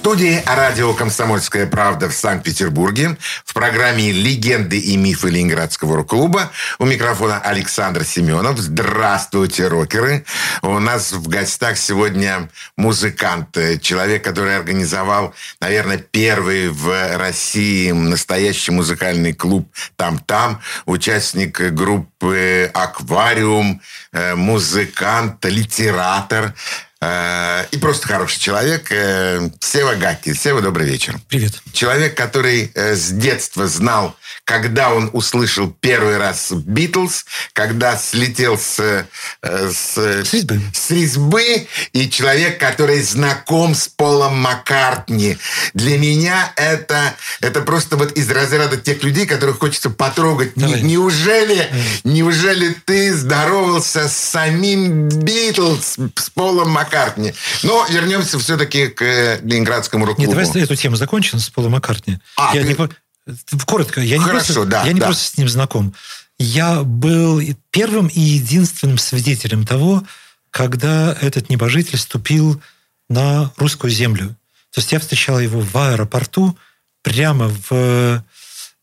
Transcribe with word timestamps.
студии 0.00 0.42
радио 0.46 0.94
«Комсомольская 0.94 1.66
правда» 1.66 2.08
в 2.08 2.14
Санкт-Петербурге 2.14 3.18
в 3.44 3.52
программе 3.52 4.10
«Легенды 4.12 4.78
и 4.78 4.96
мифы 4.96 5.28
Ленинградского 5.28 5.94
рок-клуба». 5.96 6.50
У 6.78 6.86
микрофона 6.86 7.38
Александр 7.38 8.04
Семенов. 8.04 8.58
Здравствуйте, 8.58 9.68
рокеры. 9.68 10.24
У 10.62 10.78
нас 10.78 11.12
в 11.12 11.28
гостях 11.28 11.76
сегодня 11.76 12.48
музыкант, 12.78 13.58
человек, 13.82 14.24
который 14.24 14.56
организовал, 14.56 15.34
наверное, 15.60 15.98
первый 15.98 16.70
в 16.70 17.18
России 17.18 17.90
настоящий 17.90 18.70
музыкальный 18.70 19.34
клуб 19.34 19.68
«Там-там», 19.96 20.62
участник 20.86 21.60
группы 21.74 22.70
«Аквариум», 22.72 23.82
э, 24.12 24.34
музыкант, 24.34 25.44
литератор– 25.44 26.54
Э, 26.64 26.89
и 27.02 27.78
просто 27.78 28.08
хороший 28.08 28.38
человек. 28.38 28.92
Э, 28.92 29.48
Сева 29.60 29.94
Гаки. 29.94 30.34
Сева, 30.34 30.60
добрый 30.60 30.86
вечер. 30.86 31.18
Привет. 31.28 31.62
Человек, 31.72 32.14
который 32.14 32.70
э, 32.74 32.94
с 32.94 33.08
детства 33.08 33.66
знал, 33.68 34.16
когда 34.44 34.92
он 34.92 35.08
услышал 35.14 35.74
первый 35.80 36.18
раз 36.18 36.52
Битлз, 36.52 37.24
когда 37.54 37.96
слетел 37.96 38.58
с, 38.58 39.06
с, 39.42 39.96
с, 39.96 40.32
резьбы. 40.32 40.60
с 40.74 40.90
резьбы, 40.90 41.66
и 41.92 42.10
человек, 42.10 42.58
который 42.58 43.00
знаком 43.02 43.74
с 43.74 43.88
Полом 43.88 44.38
Маккартни. 44.38 45.38
Для 45.72 45.96
меня 45.98 46.52
это, 46.56 47.14
это 47.40 47.62
просто 47.62 47.96
вот 47.96 48.12
из 48.12 48.30
разряда 48.30 48.76
тех 48.76 49.02
людей, 49.02 49.26
которых 49.26 49.58
хочется 49.58 49.88
потрогать. 49.88 50.52
Давай. 50.56 50.82
Неужели, 50.82 51.54
Давай. 51.54 52.00
неужели 52.04 52.74
ты 52.84 53.14
здоровался 53.14 54.08
с 54.08 54.16
самим 54.16 55.08
Битлз, 55.08 55.96
с 56.16 56.30
Полом 56.30 56.70
Маккартни? 56.70 56.89
Маккартни. 56.90 57.32
Но 57.62 57.86
вернемся 57.88 58.38
все-таки 58.38 58.88
к 58.88 59.02
э, 59.02 59.40
Ленинградскому 59.42 60.04
рок-клубу. 60.04 60.32
Нет, 60.32 60.48
давай 60.48 60.62
эту 60.62 60.76
тему 60.76 60.96
закончим 60.96 61.38
с 61.38 61.48
Полом 61.50 61.72
Маккартни. 61.72 62.18
А, 62.36 62.54
я 62.54 62.62
ты... 62.62 62.68
не, 62.68 63.64
коротко, 63.64 64.00
я 64.00 64.18
не, 64.18 64.24
Хорошо, 64.24 64.54
просто, 64.54 64.64
да, 64.64 64.84
я 64.84 64.92
не 64.92 65.00
да. 65.00 65.06
просто 65.06 65.24
с 65.24 65.36
ним 65.36 65.48
знаком. 65.48 65.94
Я 66.38 66.82
был 66.82 67.40
первым 67.70 68.08
и 68.08 68.20
единственным 68.20 68.98
свидетелем 68.98 69.66
того, 69.66 70.02
когда 70.50 71.16
этот 71.20 71.50
небожитель 71.50 71.98
ступил 71.98 72.60
на 73.08 73.52
русскую 73.56 73.90
землю. 73.90 74.28
То 74.72 74.80
есть 74.80 74.92
я 74.92 75.00
встречал 75.00 75.38
его 75.38 75.60
в 75.60 75.76
аэропорту 75.76 76.56
прямо 77.02 77.52
в 77.68 78.24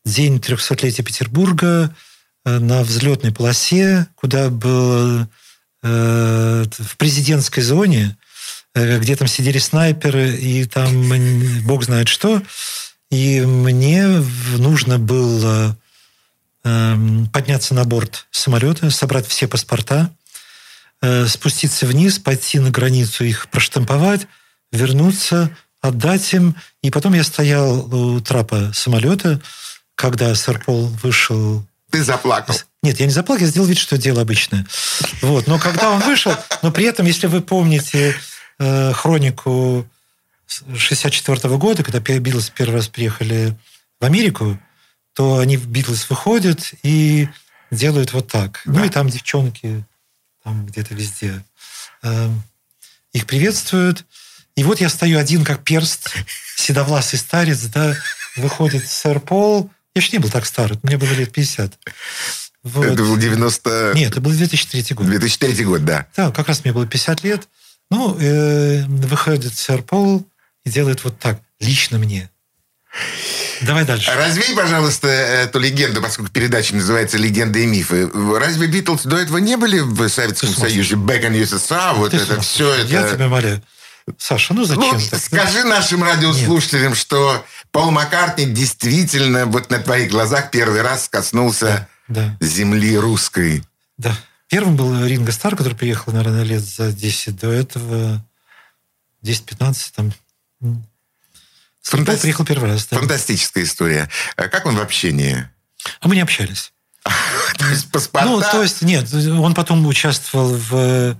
день 0.06 0.38
300-летия 0.38 1.04
Петербурга 1.04 1.94
э, 2.46 2.60
на 2.60 2.84
взлетной 2.84 3.34
полосе, 3.34 4.08
куда 4.16 4.50
был 4.50 5.22
Э, 5.22 5.47
в 5.88 6.98
президентской 6.98 7.62
зоне, 7.62 8.18
э, 8.74 9.00
где 9.00 9.16
там 9.16 9.28
сидели 9.28 9.60
снайперы, 9.60 10.36
и 10.36 10.66
там 10.66 11.64
бог 11.66 11.84
знает 11.84 12.08
что. 12.08 12.42
И 13.10 13.42
мне 13.42 14.06
нужно 14.58 15.00
было 15.00 15.78
эм, 16.64 17.28
подняться 17.28 17.74
на 17.74 17.86
борт 17.86 18.28
самолета, 18.32 18.90
собрать 18.92 19.28
все 19.28 19.48
паспорта, 19.48 20.12
э, 21.02 21.26
спуститься 21.28 21.86
вниз, 21.86 22.20
пойти 22.20 22.60
на 22.60 22.70
границу, 22.70 23.24
их 23.24 23.48
проштамповать, 23.50 24.28
вернуться, 24.72 25.56
отдать 25.82 26.34
им. 26.34 26.56
И 26.82 26.92
потом 26.92 27.14
я 27.14 27.24
стоял 27.24 27.94
у 27.94 28.20
трапа 28.20 28.72
самолета, 28.74 29.42
когда 29.96 30.36
сэр 30.36 30.60
Пол 30.60 30.88
вышел 31.02 31.66
ты 31.92 32.04
заплакал. 32.04 32.56
Нет, 32.84 33.00
я 33.00 33.06
не 33.06 33.12
заплакал, 33.12 33.46
я 33.46 33.52
сделал 33.52 33.68
вид, 33.68 33.78
что 33.78 33.98
дело 33.98 34.22
обычное. 34.22 34.66
Вот. 35.22 35.48
Но 35.48 35.60
когда 35.60 35.92
он 35.92 36.02
вышел, 36.02 36.36
но 36.62 36.72
при 36.72 36.86
этом, 36.86 37.06
если 37.06 37.28
вы 37.28 37.42
помните 37.42 38.16
э, 38.60 38.94
хронику 38.94 39.88
64 40.48 41.38
-го 41.38 41.58
года, 41.58 41.84
когда 41.84 42.00
Битлз 42.00 42.50
первый 42.50 42.76
раз 42.76 42.88
приехали 42.88 43.58
в 44.00 44.06
Америку, 44.06 44.60
то 45.14 45.40
они 45.40 45.58
в 45.58 45.68
Битлз 45.68 46.10
выходят 46.10 46.74
и 46.84 47.28
делают 47.72 48.14
вот 48.14 48.28
так. 48.28 48.62
Да. 48.66 48.80
Ну 48.80 48.86
и 48.86 48.90
там 48.90 49.10
девчонки 49.10 49.86
там 50.44 50.66
где-то 50.66 50.94
везде 50.94 51.44
э, 52.04 52.30
их 53.12 53.26
приветствуют. 53.26 54.06
И 54.56 54.64
вот 54.64 54.80
я 54.80 54.90
стою 54.90 55.20
один, 55.20 55.44
как 55.44 55.64
перст, 55.64 56.14
седовласый 56.56 57.20
старец, 57.20 57.62
да, 57.64 57.96
выходит 58.36 58.88
сэр 58.88 59.20
Пол, 59.20 59.70
я 59.98 60.02
еще 60.02 60.16
не 60.16 60.20
был 60.20 60.30
так 60.30 60.46
стар, 60.46 60.74
мне 60.84 60.98
было 60.98 61.12
лет 61.14 61.32
50. 61.32 61.74
Вот. 62.64 62.86
Это 62.86 63.04
был 63.04 63.18
90... 63.18 63.94
Нет, 63.96 64.12
это 64.12 64.22
был 64.22 64.32
2003 64.32 64.96
год. 64.96 65.08
2003 65.08 65.66
год, 65.66 65.86
да. 65.86 66.06
Да, 66.16 66.32
как 66.32 66.48
раз 66.48 66.64
мне 66.64 66.74
было 66.74 66.86
50 66.86 67.24
лет. 67.24 67.48
Ну, 67.90 68.18
э, 68.20 68.84
выходит 68.88 69.58
сэр 69.58 69.82
Пол 69.82 70.28
и 70.66 70.70
делает 70.70 71.04
вот 71.04 71.18
так, 71.20 71.40
лично 71.60 71.98
мне. 71.98 72.30
Давай 73.62 73.86
дальше. 73.86 74.12
Развей, 74.12 74.56
пожалуйста, 74.56 75.08
эту 75.08 75.60
легенду, 75.60 76.02
поскольку 76.02 76.32
передача 76.32 76.76
называется 76.76 77.18
«Легенды 77.18 77.64
и 77.64 77.66
мифы». 77.66 78.10
Разве 78.14 78.68
Битлз 78.68 79.04
до 79.04 79.18
этого 79.18 79.38
не 79.38 79.58
были 79.58 79.80
в 79.80 80.08
Советском 80.10 80.50
Союзе? 80.50 80.96
Back 80.96 81.28
in 81.28 81.42
USSR, 81.42 81.96
вот 81.96 82.12
Ты 82.12 82.18
это 82.18 82.40
все 82.42 82.72
это... 82.72 82.92
Я 82.92 83.10
тебя 83.10 83.28
молю. 83.28 83.62
Саша, 84.18 84.54
ну 84.54 84.64
зачем? 84.64 84.94
Ну, 84.94 85.00
так? 85.10 85.20
скажи 85.20 85.64
нашим 85.64 86.04
радиослушателям, 86.04 86.90
Нет. 86.90 86.98
что 86.98 87.46
Пол 87.72 87.92
Маккартни 87.92 88.46
действительно 88.46 89.46
вот 89.46 89.70
на 89.70 89.80
твоих 89.80 90.12
глазах 90.12 90.52
первый 90.52 90.82
раз 90.82 91.10
коснулся 91.10 91.88
да, 92.08 92.36
да. 92.40 92.46
земли 92.46 92.98
русской. 92.98 93.64
Да. 93.98 94.16
Первым 94.48 94.76
был 94.76 95.06
Ринго 95.06 95.32
Стар, 95.32 95.56
который 95.56 95.76
приехал, 95.76 96.14
наверное, 96.14 96.44
лет 96.44 96.62
за 96.62 96.92
10 96.92 97.40
до 97.40 97.52
этого. 97.52 98.26
10-15 99.24 99.92
там. 99.96 100.14
Фантаст... 101.82 102.22
приехал 102.22 102.46
первый 102.46 102.70
раз. 102.70 102.88
Да. 102.88 102.98
Фантастическая 102.98 103.64
история. 103.64 104.10
А 104.36 104.48
как 104.48 104.66
он 104.66 104.76
в 104.76 104.82
общении? 104.82 105.50
А 106.02 106.08
мы 106.08 106.16
не 106.16 106.22
общались. 106.22 106.74
То 107.58 107.68
есть 107.68 107.92
паспорта? 107.92 108.30
Ну, 108.30 108.42
то 108.42 108.62
есть, 108.62 108.82
нет, 108.82 109.14
он 109.14 109.54
потом 109.54 109.86
участвовал 109.86 110.54
в 110.54 111.18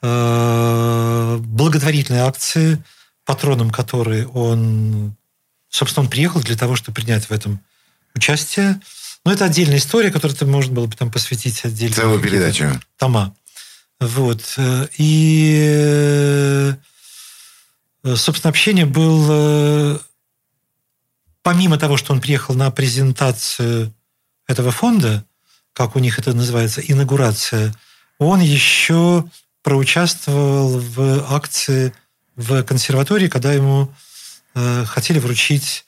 Э, 0.00 1.38
благотворительной 1.40 2.20
акции, 2.20 2.82
патроном 3.24 3.70
которой 3.70 4.26
он, 4.26 5.16
собственно, 5.68 6.04
он 6.04 6.10
приехал 6.10 6.40
для 6.40 6.56
того, 6.56 6.76
чтобы 6.76 6.96
принять 6.96 7.26
в 7.26 7.32
этом 7.32 7.60
участие. 8.14 8.80
Но 9.24 9.32
это 9.32 9.44
отдельная 9.44 9.78
история, 9.78 10.10
которую 10.10 10.36
ты 10.36 10.46
можно 10.46 10.72
было 10.72 10.86
бы 10.86 10.96
там 10.96 11.10
посвятить 11.10 11.64
отдельно. 11.64 11.94
Целую 11.94 12.20
передачу. 12.20 12.80
Тома. 12.96 13.34
Вот. 14.00 14.56
И, 14.96 16.74
э, 18.04 18.16
собственно, 18.16 18.50
общение 18.50 18.86
было... 18.86 20.00
Помимо 21.42 21.78
того, 21.78 21.96
что 21.96 22.12
он 22.12 22.20
приехал 22.20 22.54
на 22.54 22.70
презентацию 22.70 23.94
этого 24.46 24.70
фонда, 24.70 25.24
как 25.72 25.96
у 25.96 25.98
них 25.98 26.18
это 26.18 26.32
называется, 26.32 26.80
инаугурация, 26.80 27.74
он 28.18 28.40
еще 28.40 29.24
проучаствовал 29.62 30.78
в 30.78 31.32
акции 31.32 31.92
в 32.36 32.62
консерватории, 32.64 33.28
когда 33.28 33.52
ему 33.52 33.92
э, 34.58 34.84
хотели 34.86 35.18
вручить 35.18 35.84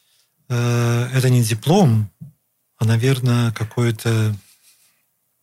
э, 0.48 1.10
это 1.12 1.28
не 1.28 1.42
диплом, 1.42 2.10
а, 2.78 2.84
наверное, 2.84 3.52
какой-то, 3.52 4.34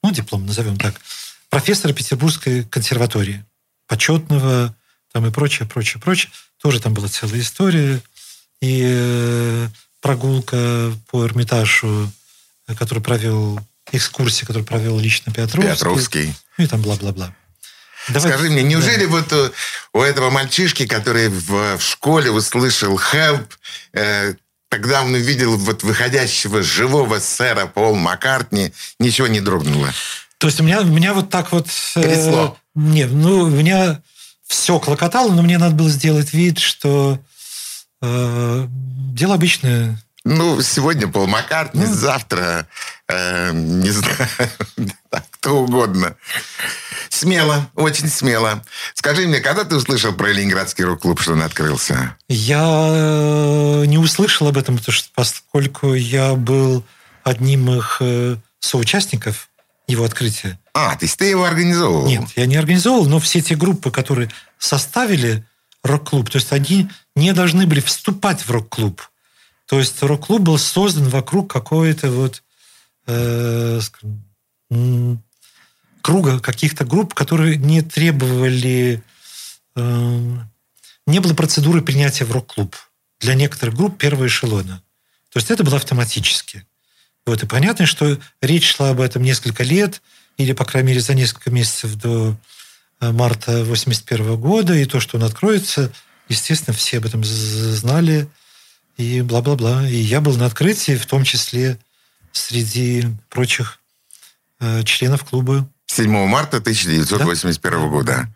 ну, 0.03 0.11
диплом, 0.11 0.45
назовем 0.45 0.77
так, 0.77 0.99
профессора 1.49 1.93
Петербургской 1.93 2.63
консерватории, 2.63 3.45
почетного, 3.87 4.75
там 5.11 5.25
и 5.25 5.31
прочее, 5.31 5.67
прочее, 5.67 6.01
прочее. 6.01 6.31
Тоже 6.61 6.79
там 6.79 6.93
была 6.93 7.07
целая 7.07 7.39
история. 7.39 8.01
И 8.61 8.83
э, 8.85 9.69
прогулка 10.01 10.91
по 11.09 11.25
Эрмитажу, 11.25 12.11
который 12.77 13.03
провел, 13.03 13.59
экскурсия, 13.91 14.45
которую 14.45 14.65
провел 14.65 14.99
лично 14.99 15.31
Петровский. 15.31 15.73
Петровский. 15.73 16.33
И 16.57 16.67
там 16.67 16.81
бла-бла-бла. 16.81 17.33
Давай. 18.09 18.31
Скажи 18.31 18.49
мне, 18.49 18.63
неужели 18.63 19.05
да. 19.05 19.11
вот 19.11 19.33
у, 19.33 19.99
у 19.99 20.01
этого 20.01 20.29
мальчишки, 20.29 20.87
который 20.87 21.29
в, 21.29 21.77
в 21.77 21.81
школе 21.81 22.31
услышал 22.31 22.97
«help», 22.97 23.47
э, 23.93 24.33
тогда 24.69 25.03
он 25.03 25.13
увидел 25.13 25.57
вот 25.57 25.83
выходящего 25.83 26.63
живого 26.63 27.19
сэра 27.19 27.65
Пол 27.65 27.95
Маккартни, 27.95 28.73
ничего 28.99 29.27
не 29.27 29.41
дрогнуло? 29.41 29.93
То 30.37 30.47
есть 30.47 30.59
у 30.59 30.63
меня, 30.63 30.81
у 30.81 30.85
меня 30.85 31.13
вот 31.13 31.29
так 31.29 31.51
вот... 31.51 31.67
Э, 31.95 32.49
нет, 32.75 33.09
ну, 33.11 33.41
у 33.41 33.49
меня 33.49 34.01
все 34.45 34.79
клокотало, 34.79 35.31
но 35.31 35.41
мне 35.41 35.57
надо 35.57 35.75
было 35.75 35.89
сделать 35.89 36.33
вид, 36.33 36.59
что 36.59 37.19
э, 38.01 38.67
дело 39.13 39.35
обычное. 39.35 40.01
Ну, 40.29 40.61
сегодня 40.61 41.07
Пол 41.07 41.25
Маккартни, 41.25 41.85
ну, 41.85 41.93
завтра, 41.93 42.67
э, 43.07 43.51
не 43.53 43.89
знаю, 43.91 44.27
кто 45.31 45.61
угодно. 45.63 46.17
Смело, 47.07 47.69
очень 47.75 48.09
смело. 48.09 48.61
Скажи 48.93 49.25
мне, 49.25 49.39
когда 49.39 49.63
ты 49.63 49.77
услышал 49.77 50.11
про 50.11 50.33
Ленинградский 50.33 50.83
рок-клуб, 50.83 51.21
что 51.21 51.31
он 51.31 51.43
открылся? 51.43 52.17
Я 52.27 52.59
э, 52.61 53.85
не 53.85 53.97
услышал 53.97 54.49
об 54.49 54.57
этом, 54.57 54.77
потому 54.77 54.93
что, 54.93 55.07
поскольку 55.15 55.93
я 55.93 56.33
был 56.33 56.83
одним 57.23 57.71
их 57.71 57.97
э, 58.01 58.35
соучастников, 58.59 59.47
его 59.87 60.03
открытия. 60.03 60.59
А, 60.73 60.97
то 60.97 61.05
есть 61.05 61.17
ты 61.17 61.27
его 61.27 61.45
организовывал? 61.45 62.05
Нет, 62.05 62.27
я 62.35 62.45
не 62.47 62.57
организовывал, 62.57 63.05
но 63.05 63.19
все 63.19 63.39
те 63.39 63.55
группы, 63.55 63.91
которые 63.91 64.29
составили 64.59 65.45
рок-клуб, 65.83 66.29
то 66.29 66.37
есть 66.37 66.51
они 66.51 66.89
не 67.15 67.31
должны 67.31 67.65
были 67.65 67.79
вступать 67.79 68.41
в 68.41 68.51
рок-клуб. 68.51 69.01
То 69.67 69.79
есть 69.79 70.01
рок-клуб 70.01 70.41
был 70.41 70.57
создан 70.57 71.09
вокруг 71.09 71.51
какой-то 71.51 72.09
вот 72.09 72.41
э, 73.05 73.79
круга 76.01 76.39
каких-то 76.39 76.85
групп, 76.85 77.13
которые 77.13 77.57
не 77.57 77.81
требовали... 77.81 79.03
Э, 79.75 80.37
не 81.05 81.19
было 81.19 81.33
процедуры 81.33 81.81
принятия 81.81 82.23
в 82.25 82.31
рок-клуб. 82.31 82.75
Для 83.19 83.33
некоторых 83.33 83.75
групп 83.75 83.97
первого 83.97 84.27
эшелона. 84.27 84.81
То 85.33 85.39
есть 85.39 85.51
это 85.51 85.63
было 85.63 85.77
автоматически. 85.77 86.65
Вот, 87.25 87.43
и 87.43 87.45
понятно, 87.45 87.85
что 87.85 88.17
речь 88.41 88.73
шла 88.73 88.91
об 88.91 89.01
этом 89.01 89.21
несколько 89.21 89.63
лет, 89.63 90.01
или, 90.37 90.53
по 90.53 90.63
крайней 90.63 90.89
мере, 90.89 91.01
за 91.01 91.13
несколько 91.13 91.51
месяцев 91.51 91.95
до 91.95 92.37
э, 93.01 93.11
марта 93.11 93.65
81 93.65 94.37
года, 94.37 94.75
и 94.75 94.85
то, 94.85 95.01
что 95.01 95.17
он 95.17 95.23
откроется, 95.23 95.91
естественно, 96.29 96.73
все 96.73 96.99
об 96.99 97.05
этом 97.05 97.23
знали, 97.25 98.29
и 98.97 99.21
бла-бла-бла. 99.21 99.87
И 99.87 99.95
я 99.95 100.21
был 100.21 100.35
на 100.35 100.47
открытии, 100.47 100.95
в 100.95 101.05
том 101.05 101.23
числе 101.23 101.77
среди 102.31 103.05
прочих 103.29 103.79
э, 104.59 104.83
членов 104.83 105.23
клуба. 105.23 105.67
7 105.87 106.09
марта 106.27 106.57
1981 106.57 107.79
да? 107.79 107.87
года. 107.87 108.27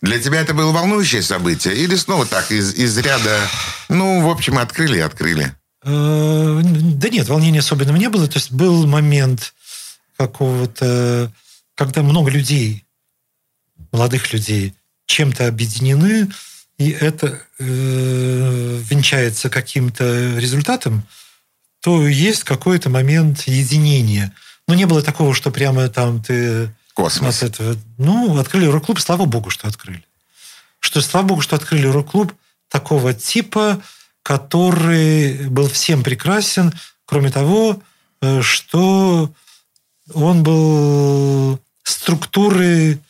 Для 0.00 0.20
тебя 0.20 0.40
это 0.40 0.54
было 0.54 0.70
волнующее 0.70 1.22
событие? 1.22 1.74
Или 1.74 1.96
снова 1.96 2.26
так, 2.26 2.50
из, 2.52 2.74
из 2.74 2.96
ряда, 2.98 3.40
ну, 3.88 4.26
в 4.26 4.30
общем, 4.30 4.58
открыли 4.58 4.98
и 4.98 5.00
открыли? 5.00 5.54
Э, 5.84 6.60
да 6.62 7.08
нет, 7.08 7.28
волнения 7.28 7.58
особенного 7.58 7.96
не 7.96 8.08
было. 8.08 8.28
То 8.28 8.38
есть 8.38 8.52
был 8.52 8.86
момент 8.86 9.54
какого-то, 10.16 11.32
когда 11.74 12.02
много 12.02 12.30
людей, 12.30 12.84
молодых 13.90 14.32
людей, 14.32 14.74
чем-то 15.06 15.48
объединены, 15.48 16.28
и 16.82 16.90
это 16.90 17.40
э, 17.58 18.80
венчается 18.90 19.48
каким-то 19.48 20.36
результатом, 20.36 21.06
то 21.80 22.06
есть 22.08 22.42
какой-то 22.42 22.90
момент 22.90 23.42
единения. 23.42 24.34
Но 24.66 24.74
не 24.74 24.84
было 24.84 25.02
такого, 25.02 25.34
что 25.34 25.50
прямо 25.50 25.88
там 25.88 26.22
ты... 26.22 26.74
Космос. 26.94 27.42
От 27.42 27.54
этого, 27.54 27.76
ну, 27.98 28.36
открыли 28.38 28.66
рок-клуб, 28.66 29.00
слава 29.00 29.24
богу, 29.24 29.50
что 29.50 29.68
открыли. 29.68 30.04
Что, 30.80 31.00
слава 31.00 31.26
богу, 31.26 31.40
что 31.40 31.56
открыли 31.56 31.86
рок-клуб 31.86 32.34
такого 32.68 33.14
типа, 33.14 33.80
который 34.22 35.48
был 35.48 35.68
всем 35.68 36.02
прекрасен, 36.02 36.72
кроме 37.06 37.30
того, 37.30 37.80
э, 38.20 38.42
что 38.42 39.32
он 40.12 40.42
был 40.42 41.60
структурой, 41.84 43.00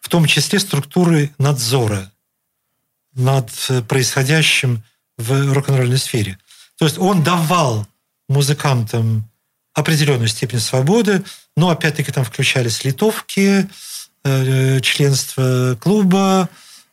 в 0.00 0.08
том 0.08 0.26
числе 0.26 0.58
структурой 0.58 1.32
надзора 1.38 2.10
над 3.16 3.50
происходящим 3.88 4.82
в 5.18 5.52
рок-н-ролльной 5.52 5.98
сфере. 5.98 6.38
То 6.78 6.84
есть 6.84 6.98
он 6.98 7.22
давал 7.22 7.86
музыкантам 8.28 9.28
определенную 9.74 10.28
степень 10.28 10.60
свободы, 10.60 11.22
но 11.56 11.70
опять-таки 11.70 12.12
там 12.12 12.24
включались 12.24 12.84
литовки, 12.84 13.68
э, 14.24 14.80
членство 14.80 15.76
клуба, 15.80 16.48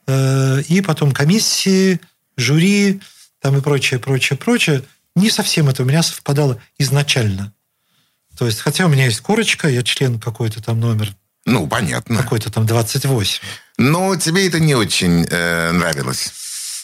э, 0.08 0.62
и 0.68 0.82
потом 0.82 1.12
комиссии, 1.12 2.00
жюри, 2.38 3.02
там 3.40 3.58
и 3.58 3.62
прочее, 3.62 4.00
прочее, 4.00 4.38
прочее, 4.38 4.84
не 5.16 5.30
совсем 5.30 5.70
это 5.70 5.84
у 5.84 5.86
меня 5.86 6.04
совпадало 6.04 6.62
изначально. 6.78 7.54
То 8.38 8.46
есть, 8.46 8.62
хотя 8.62 8.86
у 8.86 8.90
меня 8.90 9.06
есть 9.06 9.22
корочка, 9.22 9.68
я 9.68 9.84
член 9.84 10.20
какой-то 10.20 10.62
там 10.62 10.80
номер. 10.80 11.14
Ну, 11.46 11.68
понятно. 11.68 12.18
Какой-то 12.18 12.52
там 12.52 12.66
28. 12.66 13.42
Но 13.78 14.16
тебе 14.16 14.48
это 14.48 14.60
не 14.60 14.76
очень 14.76 15.26
э, 15.30 15.72
нравилось. 15.72 16.32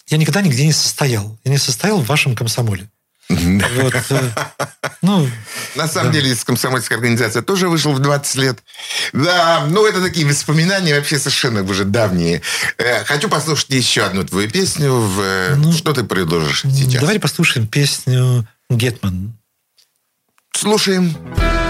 Я 0.07 0.17
никогда 0.17 0.41
нигде 0.41 0.65
не 0.65 0.73
состоял. 0.73 1.37
Я 1.43 1.51
не 1.51 1.57
состоял 1.57 2.01
в 2.01 2.07
вашем 2.07 2.35
комсомоле. 2.35 2.89
Вот, 3.29 3.93
э, 4.09 4.31
ну, 5.03 5.29
На 5.75 5.87
самом 5.87 6.11
да. 6.11 6.19
деле, 6.19 6.31
из 6.31 6.43
комсомольской 6.43 6.97
организации 6.97 7.41
тоже 7.41 7.69
вышел 7.69 7.93
в 7.93 7.99
20 7.99 8.35
лет. 8.37 8.59
Да, 9.13 9.67
ну, 9.69 9.85
это 9.85 10.01
такие 10.01 10.25
воспоминания 10.25 10.95
вообще 10.95 11.19
совершенно 11.19 11.61
уже 11.61 11.85
давние. 11.85 12.41
Э, 12.77 13.03
хочу 13.03 13.29
послушать 13.29 13.69
еще 13.69 14.01
одну 14.01 14.23
твою 14.23 14.49
песню. 14.49 14.93
В... 14.95 15.21
Э, 15.21 15.55
ну, 15.55 15.71
Что 15.71 15.93
ты 15.93 16.03
предложишь 16.03 16.63
сейчас? 16.63 17.01
Давай 17.01 17.19
послушаем 17.19 17.67
песню 17.67 18.47
«Гетман». 18.69 19.37
Слушаем. 20.51 21.15
Ты 21.35 21.68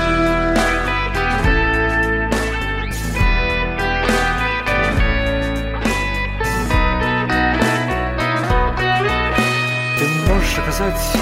оказать 10.80 11.18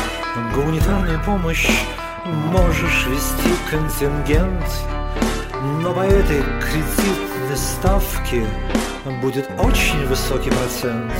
гуманитарную 0.53 1.19
помощь 1.23 1.67
Можешь 2.25 3.07
вести 3.07 3.49
контингент 3.69 4.65
Но 5.81 5.93
по 5.93 6.01
этой 6.01 6.43
кредитной 6.61 7.57
ставке 7.57 8.45
Будет 9.21 9.49
очень 9.57 10.05
высокий 10.07 10.49
процент. 10.49 11.13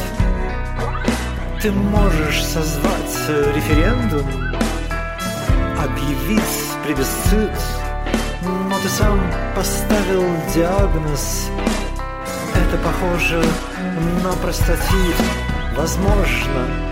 Ты 1.62 1.72
можешь 1.72 2.44
созвать 2.44 3.56
референдум 3.56 4.28
Объявить 5.80 6.42
плебисцит 6.84 7.60
Но 8.44 8.78
ты 8.84 8.90
сам 8.90 9.20
поставил 9.56 10.24
диагноз. 10.54 11.50
Это 12.54 12.78
похоже 12.84 13.44
на 14.24 14.32
простатит. 14.34 15.16
Возможно, 15.76 16.87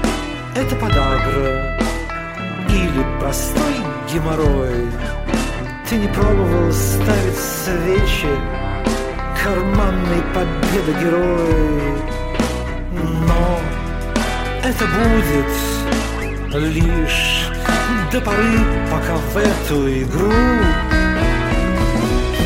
это 0.56 0.76
подагра 0.78 1.78
или 2.70 3.20
простой 3.20 3.76
геморрой. 4.12 4.90
Ты 5.90 5.98
не 5.98 6.08
пробовал 6.08 6.72
ставить 6.72 7.38
свечи 7.38 8.30
Карманной 9.44 10.24
победы 10.34 11.00
герой. 11.02 12.02
Но 13.28 13.60
это 14.64 14.86
будет 14.86 15.52
лишь 16.74 17.50
до 18.12 18.22
поры, 18.22 18.60
пока 18.90 19.16
в 19.18 19.38
эту 19.38 20.04
игру 20.04 20.32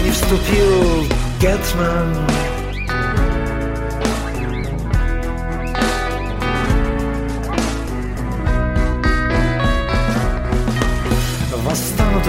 Не 0.03 0.11
вступил 0.11 1.05
Гетман 1.39 2.17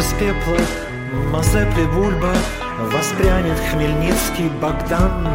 из 0.01 0.13
пепла 0.15 0.57
Мазепли 1.31 1.85
Бульба 1.85 2.33
Воспрянет 2.91 3.59
Хмельницкий 3.71 4.49
Богдан. 4.61 5.29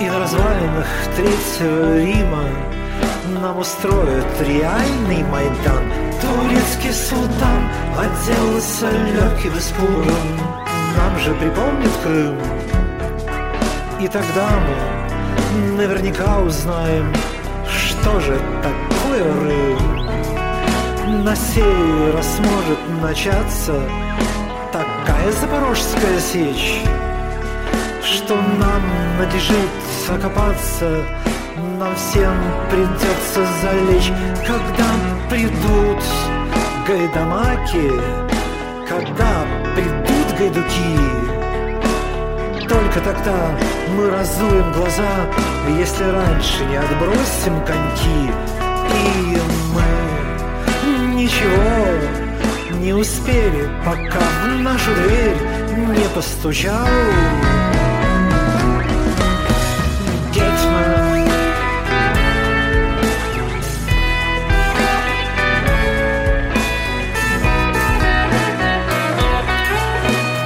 И 0.00 0.10
на 0.10 0.18
развалинах 0.18 0.86
Третьего 1.14 1.98
Рима 1.98 2.44
Нам 3.40 3.58
устроят 3.58 4.40
реальный 4.40 5.22
Майдан. 5.30 5.84
Турецкий 6.20 6.92
султан 6.92 7.68
Отделался 7.96 8.90
легким 8.90 9.56
испугом. 9.56 10.40
Нам 10.96 11.18
же 11.20 11.32
припомнит 11.34 11.92
Крым. 12.02 12.36
И 14.00 14.08
тогда 14.08 14.48
мы 14.66 15.76
наверняка 15.76 16.40
узнаем 16.40 17.12
Что 17.68 18.18
же 18.18 18.40
такое 18.62 19.22
Рым 19.22 19.91
на 21.12 21.36
сей 21.36 22.10
раз 22.14 22.38
может 22.38 23.02
начаться. 23.02 23.74
Такая 24.72 25.30
запорожская 25.32 26.20
сечь, 26.20 26.80
что 28.02 28.34
нам 28.34 28.82
надлежит 29.18 29.70
окопаться, 30.08 31.04
нам 31.78 31.94
всем 31.96 32.34
придется 32.70 33.46
залечь, 33.60 34.10
когда 34.46 34.86
придут 35.28 36.02
гайдамаки, 36.86 37.92
когда 38.88 39.44
придут 39.74 40.38
гайдуки. 40.38 40.98
Только 42.68 43.00
тогда 43.00 43.50
мы 43.96 44.08
разуем 44.10 44.72
глаза, 44.72 45.26
если 45.78 46.04
раньше 46.04 46.64
не 46.64 46.76
отбросим 46.76 47.64
коньки, 47.66 48.32
и 48.94 49.38
мы 49.74 50.01
ничего. 51.32 52.78
Не 52.78 52.92
успели, 52.92 53.68
пока 53.84 54.20
в 54.44 54.60
нашу 54.60 54.90
дверь 54.94 55.36
не 55.76 56.08
постучал. 56.14 56.86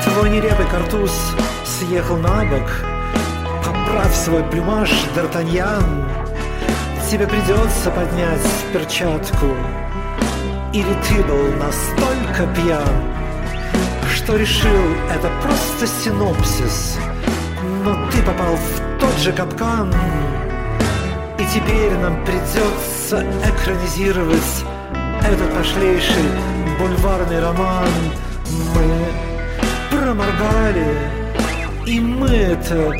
Твой 0.04 0.30
нерепый 0.30 0.66
картуз 0.66 1.12
съехал 1.64 2.16
на 2.16 2.44
бок. 2.44 2.70
Поправь 3.64 4.14
свой 4.14 4.42
плюмаж, 4.44 4.90
Д'Артаньян. 5.14 6.04
Тебе 7.10 7.26
придется 7.26 7.90
поднять 7.90 8.40
перчатку 8.72 9.46
Или 10.72 10.94
ты 11.08 11.22
был 11.22 11.52
настолько 11.58 12.46
пьян 12.54 12.88
Что 14.14 14.36
решил, 14.36 14.94
это 15.10 15.30
просто 15.42 15.86
синопсис. 15.86 16.98
Но 17.84 17.94
ты 18.10 18.22
попал 18.22 18.56
в 18.56 19.00
тот 19.00 19.16
же 19.18 19.32
капкан 19.32 19.92
И 21.38 21.44
теперь 21.54 21.92
нам 21.98 22.24
придется 22.24 23.24
экранизировать 23.44 24.64
Этот 25.22 25.54
пошлейший 25.54 26.24
бульварный 26.78 27.40
роман. 27.40 27.88
Мы 28.74 29.06
проморгали 29.90 30.98
И 31.86 32.00
мы 32.00 32.28
это 32.28 32.92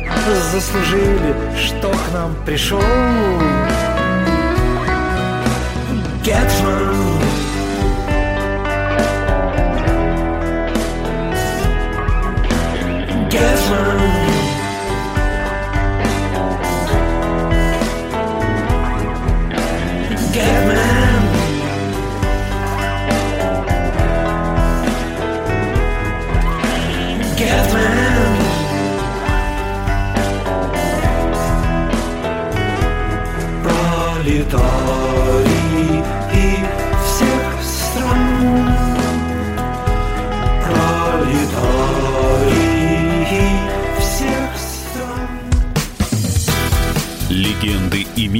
заслужили 0.51 1.35
Что 1.57 1.89
к 1.91 2.13
нам 2.13 2.35
пришел 2.45 2.81
Гетман 6.23 7.16
Гетман 13.37 13.96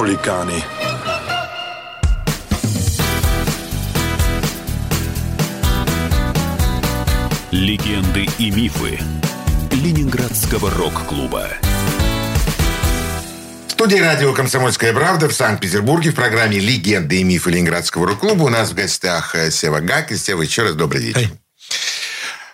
Хулиганы. 0.00 0.64
Легенды 7.50 8.26
и 8.38 8.50
мифы 8.50 8.98
Ленинградского 9.72 10.70
рок-клуба. 10.70 11.48
В 13.66 13.72
студии 13.72 13.98
радио 13.98 14.32
«Комсомольская 14.32 14.94
правда» 14.94 15.28
в 15.28 15.34
Санкт-Петербурге 15.34 16.12
в 16.12 16.14
программе 16.14 16.58
«Легенды 16.58 17.20
и 17.20 17.22
мифы 17.22 17.50
Ленинградского 17.50 18.06
рок-клуба» 18.06 18.44
у 18.44 18.48
нас 18.48 18.70
в 18.70 18.74
гостях 18.74 19.36
Сева 19.50 19.80
Гак. 19.80 20.12
И 20.12 20.16
Сева, 20.16 20.40
еще 20.40 20.62
раз 20.62 20.76
добрый 20.76 21.02
вечер. 21.02 21.18
Эй. 21.18 21.39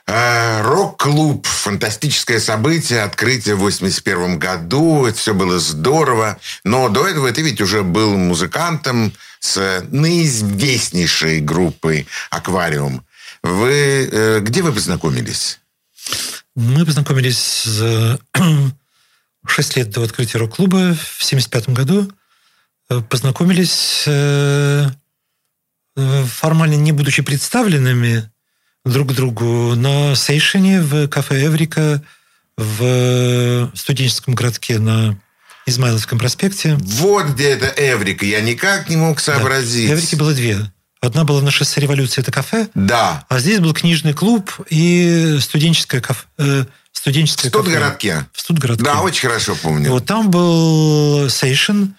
Э, 0.07 0.63
Рок-клуб. 0.63 1.47
Фантастическое 1.47 2.39
событие. 2.39 3.03
Открытие 3.03 3.57
в 3.57 3.61
81 3.61 4.39
году. 4.39 5.05
Это 5.07 5.19
все 5.19 5.35
было 5.35 5.59
здорово. 5.59 6.39
Но 6.65 6.89
до 6.89 7.07
этого 7.09 7.31
ты 7.33 7.43
ведь 7.43 7.61
уже 7.61 7.83
был 7.83 8.17
музыкантом 8.17 9.13
с 9.41 9.85
наизвестнейшей 9.91 11.41
группой 11.41 12.07
«Аквариум». 12.31 13.05
Вы... 13.43 14.09
э, 14.11 14.41
Где 14.41 14.63
вы 14.63 14.73
познакомились? 14.73 15.61
Мы 16.55 16.85
познакомились 16.87 17.65
за 17.65 18.19
6 19.47 19.77
лет 19.77 19.91
до 19.91 20.03
открытия 20.05 20.39
рок-клуба 20.39 20.95
в 21.19 21.25
75 21.25 21.69
году. 21.71 22.11
Э, 22.89 23.01
Познакомились 23.03 24.05
э, 24.07 24.87
э, 25.97 26.25
формально 26.25 26.75
не 26.75 26.93
будучи 26.93 27.23
представленными 27.23 28.31
друг 28.87 29.13
другу 29.13 29.75
на 29.75 30.15
сейшене 30.15 30.81
в 30.81 31.09
кафе 31.09 31.45
«Эврика» 31.47 32.03
в 32.57 33.71
студенческом 33.75 34.35
городке 34.35 34.79
на 34.79 35.19
Измайловском 35.67 36.19
проспекте. 36.19 36.79
Вот 36.81 37.27
где 37.27 37.51
это 37.51 37.73
Эврика. 37.77 38.25
Я 38.25 38.41
никак 38.41 38.89
не 38.89 38.97
мог 38.97 39.21
сообразить. 39.21 39.89
Да. 39.89 39.95
Эврики 39.95 40.15
было 40.15 40.33
две. 40.33 40.73
Одна 41.01 41.25
была 41.25 41.43
на 41.43 41.51
шоссе 41.51 41.81
революции, 41.81 42.23
это 42.23 42.33
кафе. 42.33 42.69
Да. 42.75 43.27
А 43.29 43.39
здесь 43.41 43.59
был 43.59 43.75
книжный 43.75 44.15
клуб 44.15 44.51
и 44.71 45.39
студенческое 45.41 46.01
кафе. 46.01 46.25
Э, 46.39 46.65
студенческое 46.93 47.51
В 47.51 47.55
Студгородке. 47.55 48.13
Кафе. 48.13 48.27
В 48.33 48.41
Студгородке. 48.41 48.85
Да, 48.85 49.01
очень 49.03 49.29
хорошо 49.29 49.57
помню. 49.61 49.91
Вот 49.91 50.07
там 50.07 50.31
был 50.31 51.29
сейшен, 51.29 51.95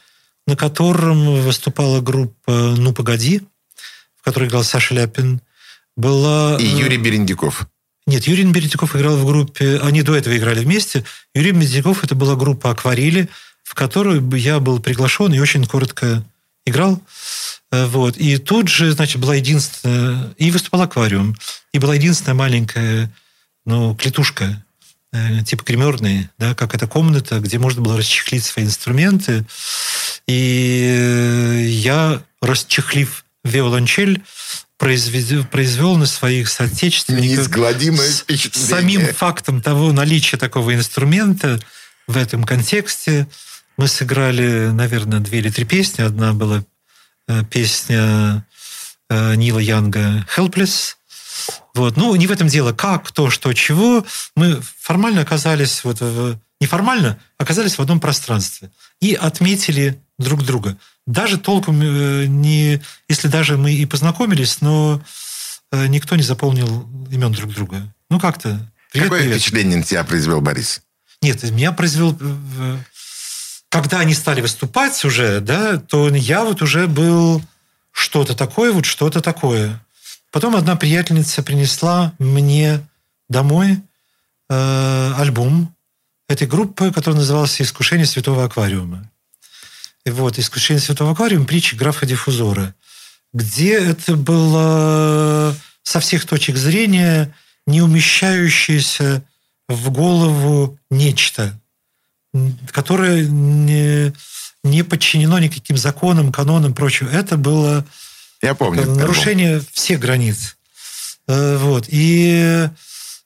на 0.47 0.55
котором 0.55 1.41
выступала 1.41 2.01
группа 2.01 2.51
«Ну, 2.51 2.93
погоди», 2.93 3.41
в 4.19 4.23
которой 4.23 4.47
играл 4.49 4.63
Саша 4.63 4.95
Ляпин. 4.95 5.41
Была... 5.97 6.57
И 6.59 6.65
Юрий 6.65 6.97
Берендиков. 6.97 7.67
Нет, 8.05 8.25
Юрий 8.25 8.45
Берендиков 8.45 8.95
играл 8.95 9.17
в 9.17 9.25
группе... 9.25 9.79
Они 9.79 10.03
до 10.03 10.15
этого 10.15 10.37
играли 10.37 10.63
вместе. 10.63 11.03
Юрий 11.33 11.51
Берендиков 11.51 12.03
это 12.03 12.15
была 12.15 12.35
группа 12.35 12.69
«Акварели», 12.71 13.27
в 13.63 13.73
которую 13.73 14.33
я 14.37 14.59
был 14.59 14.79
приглашен 14.79 15.33
и 15.33 15.39
очень 15.39 15.65
коротко 15.65 16.23
играл. 16.65 17.01
Э, 17.71 17.87
Вот. 17.87 18.15
И 18.17 18.37
тут 18.37 18.69
же, 18.69 18.91
значит, 18.91 19.19
была 19.19 19.35
единственная... 19.35 20.33
И 20.37 20.51
выступал 20.51 20.83
аквариум. 20.83 21.35
И 21.73 21.79
была 21.79 21.95
единственная 21.95 22.35
маленькая, 22.35 23.11
ну, 23.65 23.95
клетушка, 23.95 24.63
э, 25.11 25.43
типа 25.43 25.63
гримерной, 25.63 26.29
да, 26.37 26.53
как 26.53 26.75
эта 26.75 26.87
комната, 26.87 27.39
где 27.39 27.57
можно 27.57 27.81
было 27.81 27.97
расчехлить 27.97 28.45
свои 28.45 28.65
инструменты. 28.65 29.45
И 30.27 30.95
э, 30.95 31.65
я, 31.67 32.21
расчехлив 32.39 33.25
виолончель, 33.43 34.23
произвел, 34.77 35.43
произвел 35.45 35.97
на 35.97 36.05
своих 36.05 36.49
соотечественников 36.49 37.45
с 38.53 38.67
самим 38.69 39.01
фактом 39.13 39.61
того 39.61 39.91
наличия 39.91 40.37
такого 40.37 40.73
инструмента 40.73 41.59
в 42.07 42.15
этом 42.17 42.43
контексте 42.43 43.27
мы 43.77 43.87
сыграли, 43.87 44.69
наверное, 44.71 45.19
две 45.19 45.39
или 45.39 45.49
три 45.49 45.65
песни. 45.65 46.01
Одна 46.01 46.33
была 46.33 46.63
э, 47.27 47.43
песня 47.49 48.45
э, 49.09 49.35
Нила 49.35 49.59
Янга 49.59 50.25
«Helpless». 50.35 50.95
Вот. 51.75 51.95
Ну, 51.95 52.15
не 52.15 52.25
в 52.25 52.31
этом 52.31 52.47
дело. 52.47 52.73
Как, 52.73 53.07
кто, 53.07 53.29
что, 53.29 53.53
чего. 53.53 54.03
Мы 54.35 54.59
формально 54.79 55.21
оказались, 55.21 55.83
вот, 55.83 56.01
в- 56.01 56.39
неформально 56.59 57.19
оказались 57.37 57.77
в 57.77 57.81
одном 57.81 57.99
пространстве 57.99 58.71
и 58.99 59.13
отметили 59.13 60.01
друг 60.17 60.43
друга. 60.43 60.77
Даже 61.07 61.37
толком 61.39 61.81
э, 61.81 62.25
не... 62.27 62.81
Если 63.09 63.29
даже 63.29 63.57
мы 63.57 63.73
и 63.73 63.85
познакомились, 63.85 64.61
но 64.61 65.01
э, 65.71 65.87
никто 65.87 66.15
не 66.17 66.21
заполнил 66.23 66.87
имен 67.09 67.31
друг 67.31 67.53
друга. 67.53 67.91
Ну, 68.09 68.19
как-то. 68.19 68.59
Привет, 68.91 69.07
Какое 69.07 69.21
привет. 69.21 69.37
впечатление 69.39 69.77
на 69.77 69.83
тебя 69.83 70.03
произвел 70.03 70.41
Борис? 70.41 70.81
Нет, 71.21 71.41
меня 71.43 71.71
произвел... 71.71 72.15
э, 72.19 72.77
Когда 73.69 73.99
они 74.01 74.13
стали 74.13 74.41
выступать 74.41 75.03
уже, 75.05 75.39
да, 75.39 75.77
то 75.77 76.09
я 76.09 76.43
вот 76.43 76.61
уже 76.61 76.87
был 76.87 77.41
что-то 77.91 78.35
такое, 78.35 78.71
вот 78.73 78.85
что-то 78.85 79.21
такое. 79.21 79.81
Потом 80.31 80.55
одна 80.57 80.75
приятельница 80.75 81.41
принесла 81.41 82.13
мне 82.19 82.81
домой 83.29 83.79
э, 84.49 85.13
альбом 85.17 85.73
этой 86.27 86.47
группы, 86.47 86.91
которая 86.91 87.21
называлась 87.21 87.61
«Искушение 87.61 88.05
святого 88.05 88.43
аквариума». 88.43 89.09
Вот 90.11 90.39
«Искушение 90.39 90.81
святого 90.81 91.11
аквариума» 91.11 91.45
притча 91.45 91.75
графа 91.75 92.05
Диффузора, 92.05 92.73
где 93.33 93.77
это 93.77 94.15
было 94.15 95.55
со 95.83 95.99
всех 95.99 96.25
точек 96.25 96.57
зрения 96.57 97.33
не 97.65 97.81
умещающееся 97.81 99.23
в 99.67 99.91
голову 99.91 100.79
нечто, 100.89 101.59
которое 102.71 103.25
не, 103.25 104.13
не 104.63 104.83
подчинено 104.83 105.39
никаким 105.39 105.77
законам, 105.77 106.31
канонам 106.31 106.71
и 106.71 106.75
прочему. 106.75 107.09
Это 107.09 107.37
было 107.37 107.85
Я 108.41 108.55
помню, 108.55 108.85
нарушение 108.85 109.61
всех 109.73 109.99
границ. 109.99 110.57
Э, 111.27 111.57
вот. 111.57 111.85
И 111.89 112.69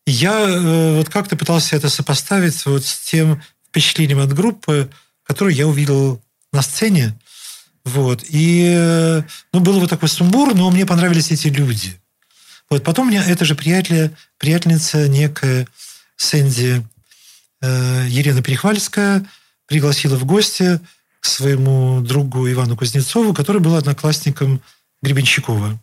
я 0.05 0.39
э, 0.39 0.95
вот 0.97 1.09
как-то 1.09 1.35
пытался 1.35 1.75
это 1.75 1.89
сопоставить 1.89 2.65
вот 2.65 2.85
с 2.85 2.99
тем 2.99 3.41
впечатлением 3.69 4.19
от 4.19 4.33
группы, 4.33 4.89
которую 5.23 5.55
я 5.55 5.67
увидел 5.67 6.21
на 6.51 6.61
сцене. 6.61 7.17
Вот. 7.83 8.23
И 8.27 9.23
ну, 9.51 9.59
был 9.59 9.79
вот 9.79 9.89
такой 9.89 10.09
сумбур, 10.09 10.53
но 10.53 10.69
мне 10.69 10.85
понравились 10.85 11.31
эти 11.31 11.47
люди. 11.47 11.99
Вот. 12.69 12.83
Потом 12.83 13.09
меня 13.09 13.23
эта 13.23 13.45
же 13.45 13.55
приятеля, 13.55 14.11
приятельница 14.37 15.07
некая 15.07 15.67
Сэнди 16.15 16.85
э, 17.61 18.05
Елена 18.07 18.41
Перехвальская 18.41 19.25
пригласила 19.65 20.15
в 20.15 20.25
гости 20.25 20.79
к 21.19 21.25
своему 21.25 22.01
другу 22.01 22.49
Ивану 22.51 22.75
Кузнецову, 22.75 23.33
который 23.33 23.61
был 23.61 23.75
одноклассником 23.75 24.61
Гребенщикова. 25.01 25.79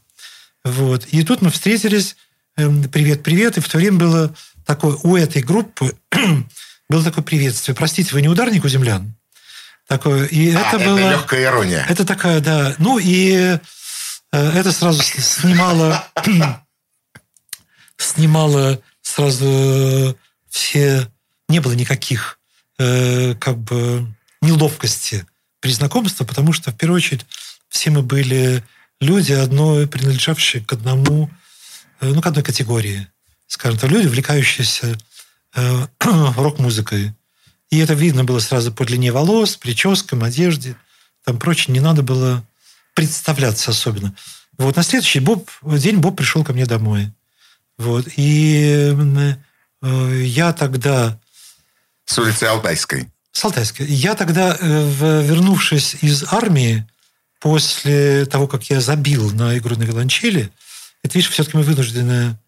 Вот. 0.65 1.07
И 1.07 1.23
тут 1.23 1.43
мы 1.43 1.51
встретились, 1.51 2.17
привет-привет, 2.55 3.57
эм, 3.57 3.63
и 3.63 3.67
в 3.67 3.69
то 3.69 3.79
время 3.79 3.99
было 3.99 4.35
такое, 4.67 4.97
у 5.03 5.17
этой 5.17 5.43
группы 5.43 5.97
было 6.89 7.05
такое 7.05 7.25
приветствие. 7.25 7.75
Простите, 7.75 8.13
вы 8.13 8.23
не 8.23 8.29
ударник 8.29 8.65
у 8.65 8.69
землян? 8.69 9.15
Такое. 9.89 10.27
И 10.27 10.55
а, 10.55 10.61
это, 10.61 10.79
было, 10.79 11.11
легкая 11.11 11.45
ирония. 11.45 11.85
Это 11.89 12.05
такая, 12.05 12.41
да. 12.41 12.75
Ну, 12.79 12.99
и 12.99 13.33
э, 13.33 13.59
это 14.31 14.71
сразу 14.71 15.03
снимало, 15.03 16.07
снимало 17.97 18.81
сразу 19.03 20.17
все... 20.51 21.11
Не 21.49 21.61
было 21.61 21.73
никаких 21.73 22.39
э, 22.79 23.35
как 23.37 23.57
бы 23.57 24.07
неловкости 24.43 25.27
при 25.61 25.73
знакомстве, 25.73 26.27
потому 26.27 26.53
что, 26.53 26.71
в 26.71 26.77
первую 26.77 26.99
очередь, 26.99 27.25
все 27.71 27.89
мы 27.89 28.03
были 28.03 28.63
люди, 29.01 29.33
одной 29.33 29.87
принадлежавшие 29.87 30.63
к 30.63 30.71
одному, 30.75 31.31
э, 32.01 32.09
ну, 32.09 32.21
к 32.21 32.27
одной 32.27 32.45
категории. 32.45 33.09
Скажем 33.47 33.79
так, 33.79 33.91
люди, 33.91 34.07
увлекающиеся 34.07 34.99
э, 35.55 35.87
рок-музыкой. 36.37 37.15
И 37.71 37.79
это 37.79 37.95
видно 37.95 38.25
было 38.25 38.39
сразу 38.39 38.73
по 38.73 38.85
длине 38.85 39.13
волос, 39.13 39.57
прическам, 39.57 40.25
одежде, 40.25 40.77
там 41.25 41.39
прочее. 41.39 41.75
Не 41.75 41.81
надо 41.81 42.03
было 42.03 42.45
представляться 42.95 43.71
особенно. 43.71 44.15
Вот 44.57 44.77
на 44.77 44.83
следующий 44.83 45.21
Боб, 45.21 45.51
день 45.63 45.99
Боб 45.99 46.17
пришел 46.17 46.45
ко 46.45 46.53
мне 46.53 46.67
домой. 46.67 47.13
Вот. 47.77 48.07
И 48.17 48.95
э, 49.83 50.23
я 50.25 50.53
тогда... 50.53 51.19
С 52.07 52.19
улицы 52.19 52.45
Алтайской. 52.45 53.09
С 53.33 53.45
Алтайской. 53.45 53.87
Я 53.87 54.15
тогда, 54.15 54.57
э, 54.59 55.23
вернувшись 55.23 55.97
из 56.01 56.25
армии, 56.33 56.87
после 57.41 58.27
того, 58.27 58.49
как 58.49 58.65
я 58.65 58.81
забил 58.81 59.31
на 59.33 59.57
игру 59.59 59.77
на 59.77 59.85
виолончели, 59.85 60.51
это, 61.03 61.15
видишь, 61.15 61.31
все-таки 61.31 61.57
мы 61.57 61.63
вынуждены 61.63 62.39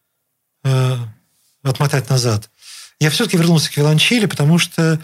э, 0.64 0.96
отмотать 1.62 2.10
назад. 2.10 2.50
Я 3.00 3.10
все-таки 3.10 3.36
вернулся 3.36 3.70
к 3.70 3.76
виолончели, 3.76 4.26
потому 4.26 4.58
что 4.58 5.00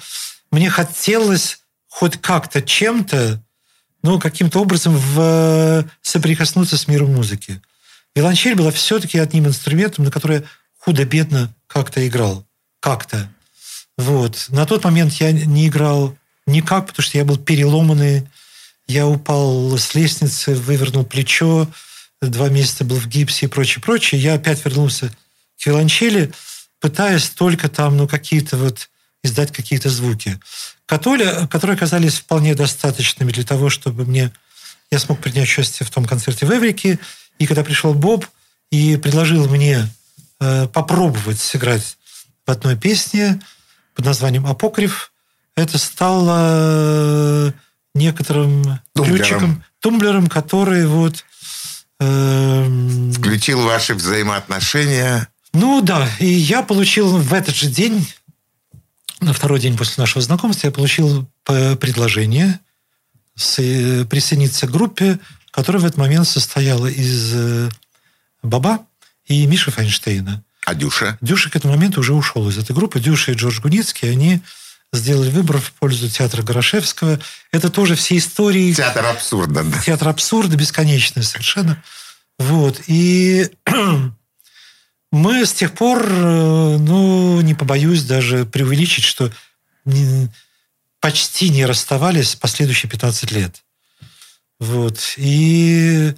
мне 0.51 0.71
хотелось 0.71 1.61
хоть 1.89 2.21
как-то 2.21 2.63
чем-то, 2.63 3.43
ну, 4.03 4.21
каким-то 4.21 4.61
образом 4.61 4.97
в, 4.97 5.85
соприкоснуться 6.03 6.77
с 6.77 6.87
миром 6.87 7.15
музыки. 7.15 7.61
Виолончель 8.15 8.55
была 8.55 8.71
все-таки 8.71 9.19
одним 9.19 9.47
инструментом, 9.47 10.05
на 10.05 10.11
который 10.11 10.45
худо-бедно 10.79 11.55
как-то 11.67 12.07
играл. 12.07 12.47
Как-то. 12.81 13.29
Вот. 13.97 14.47
На 14.51 14.67
тот 14.67 14.85
момент 14.85 15.15
я 15.15 15.33
не 15.33 15.67
играл 15.67 16.17
никак, 16.47 16.87
потому 16.87 17.03
что 17.03 17.19
я 17.19 17.25
был 17.25 17.39
переломанный 17.39 18.29
я 18.87 19.07
упал 19.07 19.77
с 19.77 19.95
лестницы, 19.95 20.55
вывернул 20.55 21.05
плечо, 21.05 21.69
два 22.21 22.49
месяца 22.49 22.85
был 22.85 22.97
в 22.97 23.09
гипсе 23.09 23.47
и 23.47 23.49
прочее, 23.49 23.83
прочее. 23.83 24.21
Я 24.21 24.35
опять 24.35 24.65
вернулся 24.65 25.11
к 25.61 25.67
виолончели, 25.67 26.33
пытаясь 26.81 27.31
только 27.31 27.69
там, 27.69 27.97
ну, 27.97 28.09
какие-то 28.09 28.57
вот 28.57 28.89
издать 29.23 29.53
какие-то 29.53 29.91
звуки, 29.91 30.39
которые, 30.87 31.49
которые 31.49 31.77
оказались 31.77 32.19
вполне 32.19 32.55
достаточными 32.55 33.33
для 33.33 33.45
того, 33.45 33.71
чтобы 33.71 34.05
мне 34.05 34.33
я 34.91 34.99
смог 34.99 35.21
принять 35.21 35.49
участие 35.49 35.87
в 35.87 35.91
том 35.91 36.05
концерте 36.05 36.47
в 36.47 36.51
Эврике. 36.51 36.99
И 37.39 37.47
когда 37.47 37.65
пришел 37.65 37.93
Боб 37.93 38.27
и 38.71 38.97
предложил 38.97 39.49
мне 39.49 39.89
э, 40.41 40.69
попробовать 40.69 41.41
сыграть 41.41 41.99
в 42.47 42.51
одной 42.51 42.77
песне 42.77 43.41
под 43.95 44.05
названием 44.05 44.47
«Апокриф», 44.47 45.13
это 45.57 45.79
стало 45.79 47.53
некоторым 47.95 48.81
тумблером. 48.95 49.17
ключиком, 49.17 49.65
тумблером, 49.81 50.27
который 50.29 50.87
вот... 50.87 51.25
Э, 51.99 53.11
Включил 53.13 53.63
ваши 53.63 53.95
взаимоотношения. 53.95 55.29
Ну 55.57 55.81
да, 55.81 56.07
и 56.19 56.27
я 56.27 56.63
получил 56.63 57.17
в 57.17 57.33
этот 57.33 57.55
же 57.55 57.69
день, 57.69 58.07
на 59.21 59.33
второй 59.33 59.59
день 59.59 59.75
после 59.75 60.03
нашего 60.03 60.21
знакомства, 60.21 60.67
я 60.67 60.71
получил 60.71 61.27
предложение 61.45 62.61
присоединиться 63.35 64.67
к 64.67 64.71
группе, 64.71 65.19
которая 65.51 65.81
в 65.81 65.87
этот 65.87 65.97
момент 65.97 66.29
состояла 66.29 66.87
из 66.87 67.33
э, 67.35 67.71
Баба 68.43 68.87
и 69.25 69.47
Миши 69.47 69.71
Файнштейна. 69.71 70.43
А 70.67 70.75
Дюша? 70.75 71.17
Дюша 71.23 71.49
к 71.49 71.57
этому 71.57 71.75
моменту 71.75 72.01
уже 72.01 72.13
ушел 72.13 72.47
из 72.51 72.59
этой 72.59 72.75
группы. 72.75 73.01
Дюша 73.01 73.33
и 73.33 73.35
Джордж 73.35 73.61
Гуницкий, 73.61 74.11
они 74.11 74.43
сделали 74.93 75.31
выбор 75.31 75.59
в 75.59 75.73
пользу 75.73 76.11
театра 76.11 76.43
Горошевского. 76.43 77.19
Это 77.53 77.71
тоже 77.71 77.95
все 77.95 78.19
истории... 78.19 78.75
Театр 78.75 79.07
абсурда. 79.07 79.65
Да. 79.65 79.81
Театр 79.81 80.09
абсурда, 80.09 80.57
бесконечный 80.57 81.23
совершенно. 81.23 81.83
Вот. 82.39 82.83
И 82.87 83.51
мы 85.13 85.47
с 85.47 85.53
тех 85.53 85.73
пор, 85.73 86.05
э, 86.05 86.77
ну, 86.79 87.41
не 87.41 87.55
побоюсь 87.55 88.03
даже 88.03 88.45
преувеличить, 88.45 89.05
что 89.05 89.33
не, 89.85 90.29
почти 91.01 91.49
не 91.51 91.65
расставались 91.65 92.35
последующие 92.35 92.91
15 92.91 93.31
лет. 93.33 93.63
Вот. 94.59 94.99
И 95.17 96.15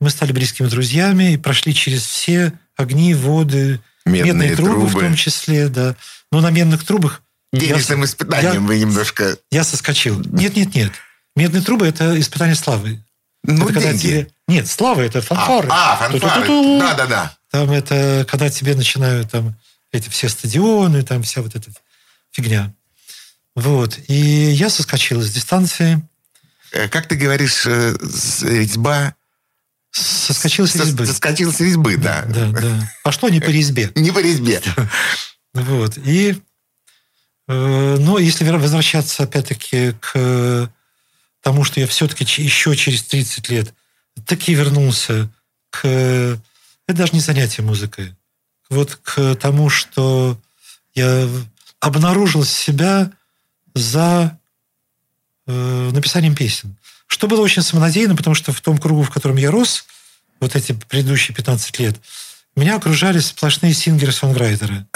мы 0.00 0.10
стали 0.10 0.32
близкими 0.32 0.66
друзьями 0.66 1.34
и 1.34 1.36
прошли 1.36 1.74
через 1.74 2.04
все 2.04 2.52
огни, 2.76 3.14
воды, 3.14 3.80
медные, 4.04 4.32
медные 4.32 4.56
трубы, 4.56 4.72
трубы 4.72 4.88
в 4.88 4.92
том 4.92 5.14
числе, 5.14 5.68
да. 5.68 5.96
Но 6.32 6.40
на 6.40 6.50
медных 6.50 6.84
трубах 6.84 7.22
денежным 7.52 8.00
я, 8.00 8.04
испытанием 8.06 8.62
я, 8.62 8.68
вы 8.68 8.78
немножко... 8.78 9.36
Я 9.50 9.64
соскочил. 9.64 10.20
Нет, 10.20 10.56
нет, 10.56 10.74
нет. 10.74 10.92
Медные 11.34 11.62
трубы– 11.62 11.86
это 11.88 12.18
испытание 12.18 12.56
славы. 12.56 13.02
Ну, 13.44 13.68
это 13.68 13.80
деньги. 13.80 13.98
Тебе... 13.98 14.30
Нет, 14.48 14.68
слава– 14.68 15.00
это 15.02 15.20
фанфары. 15.20 15.68
А, 15.70 15.94
а 15.94 15.96
фанфары. 15.96 16.46
Да-да-да. 16.80 17.36
Там 17.56 17.70
это, 17.70 18.26
когда 18.28 18.50
тебе 18.50 18.74
начинают 18.74 19.30
там 19.30 19.56
эти 19.90 20.10
все 20.10 20.28
стадионы, 20.28 21.02
там 21.02 21.22
вся 21.22 21.40
вот 21.40 21.54
эта 21.54 21.70
фигня. 22.30 22.74
Вот. 23.54 23.98
И 24.08 24.14
я 24.14 24.68
соскочил 24.68 25.22
с 25.22 25.30
дистанции. 25.30 26.06
Э, 26.72 26.88
как 26.88 27.08
ты 27.08 27.16
говоришь, 27.16 27.64
э, 27.66 27.96
резьба... 28.42 29.14
Соскочил 29.90 30.66
с 30.66 30.76
резьбы. 30.76 31.06
Соскочил 31.06 31.50
с 31.50 31.60
резьбы, 31.60 31.96
да. 31.96 32.26
Да, 32.28 32.50
да. 32.50 32.92
Пошло 33.02 33.30
не 33.30 33.40
по 33.40 33.48
резьбе. 33.48 33.90
Не 33.94 34.10
по 34.10 34.18
резьбе. 34.18 34.60
Вот. 35.54 35.96
И 35.96 36.36
Э, 37.48 37.96
но 37.98 38.18
если 38.18 38.44
возвращаться 38.58 39.22
опять-таки 39.22 39.94
к 40.00 40.70
тому, 41.42 41.64
что 41.64 41.80
я 41.80 41.86
все-таки 41.86 42.24
еще 42.24 42.74
через 42.76 43.02
30 43.04 43.48
лет 43.50 43.74
таки 44.26 44.54
вернулся 44.54 45.30
к... 45.70 46.38
Это 46.86 46.98
даже 46.98 47.12
не 47.12 47.20
занятие 47.20 47.62
музыкой. 47.62 48.14
Вот 48.68 48.96
к 49.02 49.34
тому, 49.36 49.68
что 49.70 50.38
я 50.94 51.28
обнаружил 51.80 52.44
себя 52.44 53.10
за 53.74 54.38
э, 55.46 55.90
написанием 55.92 56.34
песен. 56.34 56.76
Что 57.06 57.28
было 57.28 57.40
очень 57.40 57.62
самонадеянно, 57.62 58.16
потому 58.16 58.34
что 58.34 58.52
в 58.52 58.60
том 58.60 58.78
кругу, 58.78 59.02
в 59.02 59.10
котором 59.10 59.36
я 59.36 59.50
рос, 59.50 59.84
вот 60.40 60.56
эти 60.56 60.72
предыдущие 60.72 61.34
15 61.34 61.78
лет, 61.78 61.96
меня 62.56 62.76
окружали 62.76 63.18
сплошные 63.18 63.74
сингеры-сонграйтеры. 63.74 64.86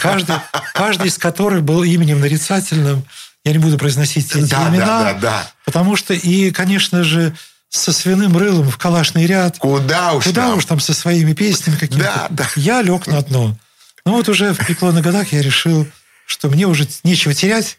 Каждый, 0.00 0.36
каждый 0.74 1.08
из 1.08 1.16
которых 1.16 1.62
был 1.62 1.82
именем 1.82 2.20
нарицательным. 2.20 3.04
Я 3.42 3.52
не 3.52 3.58
буду 3.58 3.78
произносить 3.78 4.30
эти 4.34 4.50
да, 4.50 4.68
имена. 4.68 4.86
Да, 4.86 5.12
да, 5.12 5.18
да. 5.20 5.50
Потому 5.64 5.96
что, 5.96 6.12
и, 6.12 6.50
конечно 6.50 7.04
же, 7.04 7.34
со 7.68 7.92
свиным 7.92 8.36
рылом 8.36 8.70
в 8.70 8.78
калашный 8.78 9.26
ряд. 9.26 9.58
Куда 9.58 10.12
уж 10.14 10.24
Куда 10.24 10.48
там. 10.48 10.58
уж 10.58 10.64
там 10.64 10.80
со 10.80 10.94
своими 10.94 11.32
песнями 11.32 11.76
какими-то. 11.76 12.04
Да, 12.04 12.26
да. 12.30 12.48
Я 12.56 12.82
лег 12.82 13.06
на 13.06 13.22
дно. 13.22 13.56
Ну 14.04 14.12
вот 14.12 14.28
уже 14.28 14.54
в 14.54 14.58
преклонных 14.58 15.02
годах 15.02 15.32
я 15.32 15.42
решил 15.42 15.86
что 16.26 16.50
мне 16.50 16.66
уже 16.66 16.86
нечего 17.04 17.32
терять, 17.32 17.78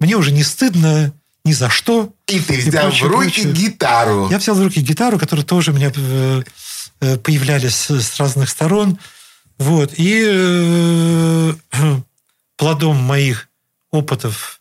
мне 0.00 0.16
уже 0.16 0.32
не 0.32 0.42
стыдно 0.42 1.12
ни 1.44 1.52
за 1.52 1.68
что. 1.68 2.12
И 2.26 2.40
ты 2.40 2.56
взял 2.56 2.88
и 2.88 2.90
прочее, 2.90 3.08
в 3.08 3.12
руки 3.12 3.42
прочее. 3.42 3.52
гитару. 3.52 4.30
Я 4.30 4.38
взял 4.38 4.56
в 4.56 4.62
руки 4.62 4.80
гитару, 4.80 5.18
которая 5.18 5.44
тоже 5.44 5.70
у 5.70 5.74
меня 5.74 5.92
э, 5.94 6.42
э, 7.00 7.18
появлялись 7.18 7.90
с 7.90 8.18
разных 8.18 8.48
сторон. 8.48 8.98
Вот. 9.58 9.92
И 9.96 10.24
э, 10.26 11.54
плодом 12.56 12.96
моих 12.96 13.48
опытов 13.90 14.60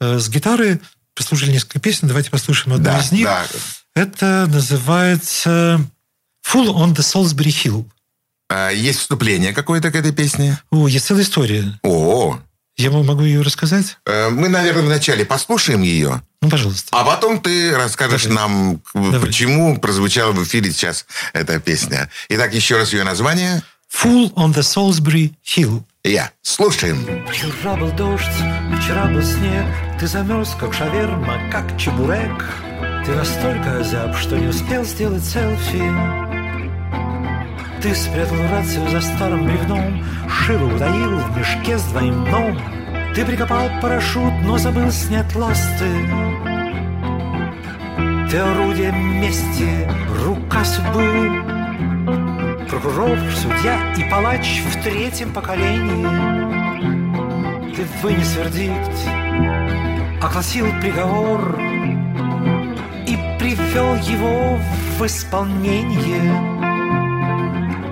с 0.00 0.28
гитарой 0.28 0.80
послушали 1.14 1.52
несколько 1.52 1.78
песен. 1.78 2.08
Давайте 2.08 2.30
послушаем 2.30 2.74
одну 2.74 2.86
да, 2.86 2.98
из 2.98 3.12
них. 3.12 3.26
Да. 3.26 3.44
Это 3.94 4.46
называется 4.48 5.80
Full 6.46 6.68
on 6.68 6.94
the 6.94 7.00
Salisbury 7.02 7.50
Hill. 7.50 7.84
А 8.48 8.70
есть 8.70 9.00
вступление 9.00 9.52
какое-то 9.52 9.90
к 9.90 9.96
этой 9.96 10.12
песне? 10.12 10.58
О, 10.70 10.88
есть 10.88 11.06
целая 11.06 11.22
история. 11.24 11.78
О, 11.82 12.38
я 12.76 12.90
могу 12.90 13.22
ее 13.22 13.42
рассказать? 13.42 13.98
Э, 14.06 14.30
мы, 14.30 14.48
наверное, 14.48 14.82
вначале 14.82 15.24
послушаем 15.24 15.82
ее. 15.82 16.22
Ну, 16.40 16.48
пожалуйста. 16.48 16.88
А 16.92 17.04
потом 17.04 17.40
ты 17.40 17.76
расскажешь 17.76 18.24
Давай. 18.24 18.36
нам, 18.36 18.80
Давай. 18.94 19.20
почему 19.20 19.78
прозвучала 19.78 20.32
в 20.32 20.42
эфире 20.44 20.72
сейчас 20.72 21.06
эта 21.32 21.60
песня. 21.60 22.10
Итак, 22.30 22.54
еще 22.54 22.78
раз 22.78 22.92
ее 22.92 23.04
название. 23.04 23.62
Full 23.94 24.32
on 24.34 24.54
the 24.54 24.62
Salisbury 24.62 25.32
Hill. 25.44 25.82
Я. 26.02 26.32
Слушаем. 26.40 27.06
Вчера 27.30 27.76
был 27.76 27.92
дождь, 27.92 28.24
вчера 28.82 29.06
был 29.06 29.22
снег, 29.22 29.66
ты 30.00 30.06
замерз, 30.06 30.56
как 30.58 30.74
шаверма, 30.74 31.38
как 31.50 31.78
чебурек. 31.78 32.42
Ты 33.04 33.14
настолько 33.16 33.78
озяб, 33.80 34.14
что 34.16 34.38
не 34.38 34.46
успел 34.46 34.84
сделать 34.84 35.24
селфи. 35.24 35.82
Ты 37.82 37.94
спрятал 37.96 38.38
рацию 38.48 38.88
за 38.90 39.00
старым 39.00 39.44
бревном, 39.44 40.04
Шилу 40.28 40.72
утаил 40.72 41.18
в 41.18 41.36
мешке 41.36 41.78
с 41.78 41.82
двоим 41.84 42.24
дном. 42.24 42.56
Ты 43.12 43.24
прикопал 43.24 43.68
парашют, 43.80 44.32
но 44.44 44.56
забыл 44.56 44.88
снять 44.92 45.34
ласты. 45.34 45.88
Ты 48.30 48.38
орудие 48.38 48.92
мести, 48.92 49.88
рука 50.24 50.64
судьбы. 50.64 51.42
Прокурор, 52.70 53.18
судья 53.34 53.94
и 53.96 54.08
палач 54.08 54.62
в 54.64 54.82
третьем 54.84 55.32
поколении. 55.32 56.06
Ты 57.74 57.84
вынес 58.00 58.36
вердикт, 58.36 58.96
огласил 60.22 60.66
приговор 60.80 61.58
привел 63.72 63.94
его 63.96 64.58
в 64.98 65.06
исполнение 65.06 66.62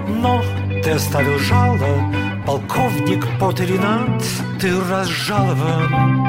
но 0.08 0.42
ты 0.82 0.90
оставил 0.90 1.38
жало, 1.38 2.12
полковник 2.46 3.26
Потеринат, 3.38 4.22
ты 4.60 4.78
разжалован, 4.90 6.20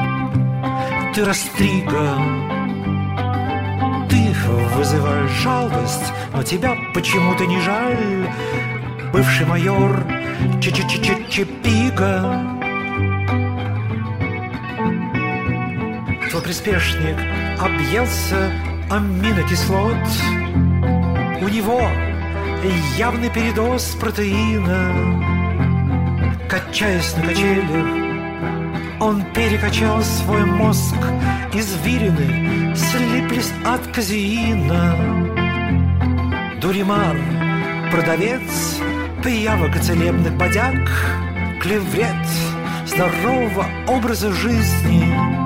ты 1.14 1.24
растриган. 1.26 2.48
Ты 4.08 4.34
вызываешь 4.74 5.30
жалость, 5.42 6.12
но 6.32 6.42
тебя 6.42 6.74
почему-то 6.94 7.44
не 7.44 7.60
жаль, 7.60 8.32
бывший 9.12 9.44
майор 9.44 10.02
Чепига. 10.62 12.40
Твой 16.30 16.42
приспешник 16.42 17.18
объелся 17.60 18.71
аминокислот, 18.92 19.96
у 21.40 21.48
него 21.48 21.80
явный 22.98 23.30
передоз 23.30 23.96
протеина. 23.98 24.92
Качаясь 26.46 27.16
на 27.16 27.22
качелях, 27.22 27.86
он 29.00 29.24
перекачал 29.32 30.02
свой 30.02 30.44
мозг, 30.44 30.96
извилины 31.54 32.76
слиплись 32.76 33.50
от 33.64 33.86
казеина. 33.86 34.94
Дуримар, 36.60 37.16
продавец 37.90 38.78
пиявок 39.24 39.74
и 39.74 39.78
целебных 39.78 40.36
бодяг, 40.36 40.76
клеврет 41.62 42.26
здорового 42.86 43.64
образа 43.88 44.30
жизни, 44.32 45.41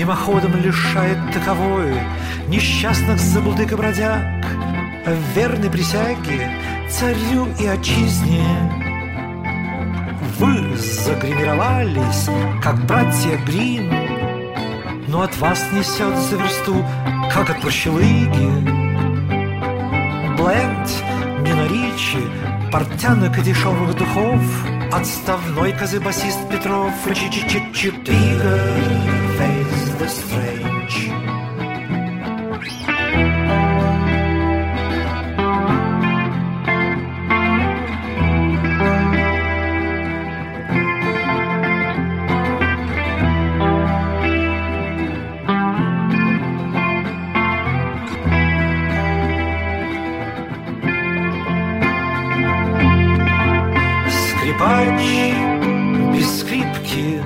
мимоходом 0.00 0.56
лишает 0.56 1.18
таковой 1.34 1.92
несчастных 2.48 3.18
забулдык 3.18 3.72
и 3.72 3.74
бродяг 3.74 4.22
верной 5.34 5.68
присяге 5.68 6.50
царю 6.88 7.46
и 7.58 7.66
отчизне. 7.66 8.46
Вы 10.38 10.74
загримировались, 10.78 12.30
как 12.62 12.76
братья 12.86 13.36
Грин, 13.44 13.92
но 15.08 15.20
от 15.20 15.36
вас 15.36 15.62
несет 15.72 16.16
за 16.16 16.36
версту, 16.36 16.82
как 17.30 17.50
от 17.50 17.60
прощелыги. 17.60 18.48
Бленд, 20.38 20.88
Нина 21.40 21.66
Ричи, 21.68 22.24
портянок 22.72 23.36
и 23.36 23.42
дешевых 23.42 23.94
духов, 23.98 24.40
Отставной 24.92 25.72
козы-басист 25.72 26.48
Петров, 26.50 26.92
rather 30.00 30.08
strange. 30.08 31.10
Скрипач 54.08 55.02
без 56.12 56.40
скрипки 56.40 57.22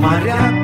моряк 0.00 0.63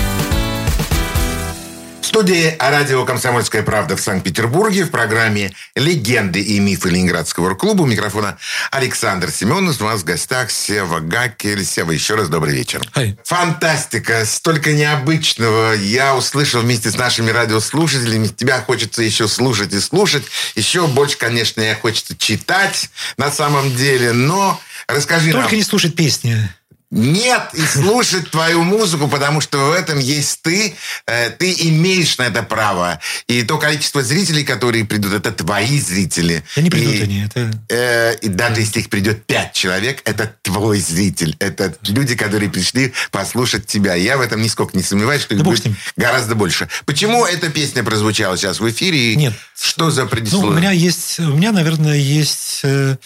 В 2.11 2.13
студии 2.13 2.57
радио 2.59 3.05
«Комсомольская 3.05 3.63
правда» 3.63 3.95
в 3.95 4.01
Санкт-Петербурге 4.01 4.83
в 4.83 4.91
программе 4.91 5.53
«Легенды 5.75 6.41
и 6.41 6.59
мифы 6.59 6.89
Ленинградского 6.89 7.47
рок-клуба» 7.47 7.83
у 7.83 7.85
микрофона 7.85 8.37
Александр 8.69 9.31
Семенов. 9.31 9.81
У 9.81 9.85
нас 9.85 10.01
в 10.01 10.03
гостях 10.03 10.51
Сева 10.51 10.99
Гакель. 10.99 11.63
Сева, 11.63 11.91
еще 11.91 12.15
раз 12.15 12.27
добрый 12.27 12.53
вечер. 12.53 12.81
Hi. 12.95 13.17
Фантастика! 13.23 14.25
Столько 14.25 14.73
необычного. 14.73 15.71
Я 15.71 16.13
услышал 16.13 16.59
вместе 16.59 16.91
с 16.91 16.97
нашими 16.97 17.31
радиослушателями. 17.31 18.27
Тебя 18.27 18.59
хочется 18.59 19.01
еще 19.01 19.29
слушать 19.29 19.71
и 19.71 19.79
слушать. 19.79 20.25
Еще 20.55 20.87
больше, 20.87 21.17
конечно, 21.17 21.61
я 21.61 21.75
хочется 21.75 22.17
читать 22.17 22.89
на 23.15 23.31
самом 23.31 23.73
деле. 23.73 24.11
Но 24.11 24.59
Расскажи 24.87 25.31
Только 25.31 25.49
нам. 25.49 25.55
не 25.55 25.63
слушать 25.63 25.95
песни. 25.95 26.49
Нет, 26.91 27.51
и 27.53 27.61
слушать 27.61 28.31
твою 28.31 28.63
музыку, 28.63 29.07
потому 29.07 29.39
что 29.39 29.69
в 29.69 29.71
этом 29.71 29.97
есть 29.97 30.41
ты. 30.41 30.75
Э, 31.07 31.29
ты 31.29 31.53
имеешь 31.53 32.17
на 32.17 32.23
это 32.23 32.43
право. 32.43 32.99
И 33.27 33.43
то 33.43 33.57
количество 33.57 34.03
зрителей, 34.03 34.43
которые 34.43 34.83
придут, 34.83 35.13
это 35.13 35.31
твои 35.31 35.79
зрители. 35.79 36.43
Да 36.53 36.61
не 36.61 36.69
придут 36.69 36.93
и, 36.93 37.01
они. 37.03 37.23
Это... 37.23 37.51
Э, 37.69 38.15
и 38.15 38.27
даже 38.27 38.59
если 38.59 38.81
их 38.81 38.89
придет 38.89 39.25
пять 39.25 39.53
человек, 39.53 40.01
это 40.03 40.35
твой 40.41 40.79
зритель. 40.79 41.37
Это 41.39 41.73
люди, 41.87 42.15
которые 42.17 42.49
пришли 42.49 42.93
послушать 43.09 43.65
тебя. 43.67 43.95
Я 43.95 44.17
в 44.17 44.21
этом 44.21 44.41
нисколько 44.41 44.75
не 44.75 44.83
сомневаюсь, 44.83 45.21
что 45.21 45.33
их 45.33 45.43
будет 45.43 45.65
гораздо 45.95 46.35
больше. 46.35 46.67
Почему 46.85 47.25
эта 47.25 47.49
песня 47.49 47.83
прозвучала 47.83 48.35
сейчас 48.35 48.59
в 48.59 48.69
эфире? 48.69 49.15
Нет. 49.15 49.33
Что 49.57 49.91
за 49.91 50.07
предисловие? 50.07 50.49
Ну, 50.49 50.55
у 50.57 50.59
меня 50.59 50.71
есть, 50.71 51.19
у 51.21 51.35
меня, 51.35 51.53
наверное, 51.53 51.95
есть 51.95 52.59
э, 52.63 52.97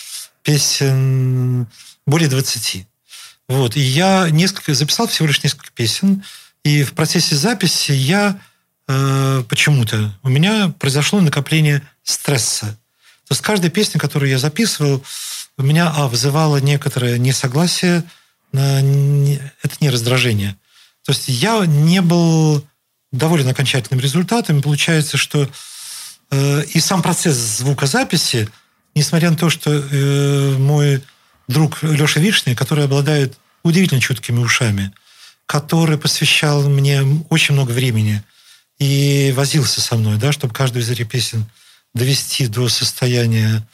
песен 0.41 1.67
более 2.07 2.29
20. 2.29 2.87
Вот. 3.47 3.75
И 3.75 3.79
я 3.79 4.29
несколько, 4.29 4.73
записал 4.73 5.07
всего 5.07 5.27
лишь 5.27 5.43
несколько 5.43 5.71
песен. 5.71 6.23
И 6.63 6.83
в 6.83 6.93
процессе 6.93 7.35
записи 7.35 7.91
я 7.91 8.39
э, 8.87 9.43
почему-то, 9.47 10.17
у 10.23 10.29
меня 10.29 10.73
произошло 10.79 11.21
накопление 11.21 11.81
стресса. 12.03 12.77
То 13.27 13.31
есть 13.31 13.41
каждая 13.41 13.71
песня, 13.71 13.99
которую 13.99 14.29
я 14.29 14.39
записывал, 14.39 15.03
у 15.57 15.63
меня, 15.63 15.91
а, 15.95 16.07
вызывала 16.07 16.57
некоторое 16.57 17.17
несогласие, 17.17 18.03
это 18.51 19.75
не 19.79 19.89
раздражение. 19.89 20.57
То 21.05 21.11
есть 21.11 21.27
я 21.27 21.65
не 21.65 22.01
был 22.01 22.65
доволен 23.11 23.47
окончательным 23.47 24.01
результатом. 24.01 24.61
Получается, 24.61 25.17
что 25.17 25.49
э, 26.31 26.63
и 26.73 26.79
сам 26.79 27.01
процесс 27.01 27.35
звукозаписи, 27.35 28.49
несмотря 28.95 29.31
на 29.31 29.37
то, 29.37 29.49
что 29.49 29.71
э, 29.71 30.57
мой 30.57 31.03
друг 31.47 31.83
Леша 31.83 32.19
Вишный, 32.19 32.55
который 32.55 32.85
обладает 32.85 33.37
удивительно 33.63 34.01
чуткими 34.01 34.39
ушами, 34.39 34.91
который 35.45 35.97
посвящал 35.97 36.67
мне 36.69 37.03
очень 37.29 37.53
много 37.53 37.71
времени 37.71 38.23
и 38.79 39.33
возился 39.35 39.81
со 39.81 39.95
мной, 39.95 40.17
да, 40.17 40.31
чтобы 40.31 40.53
каждую 40.53 40.83
из 40.83 40.89
этих 40.89 41.09
песен 41.09 41.45
довести 41.93 42.47
до 42.47 42.67
состояния 42.67 43.65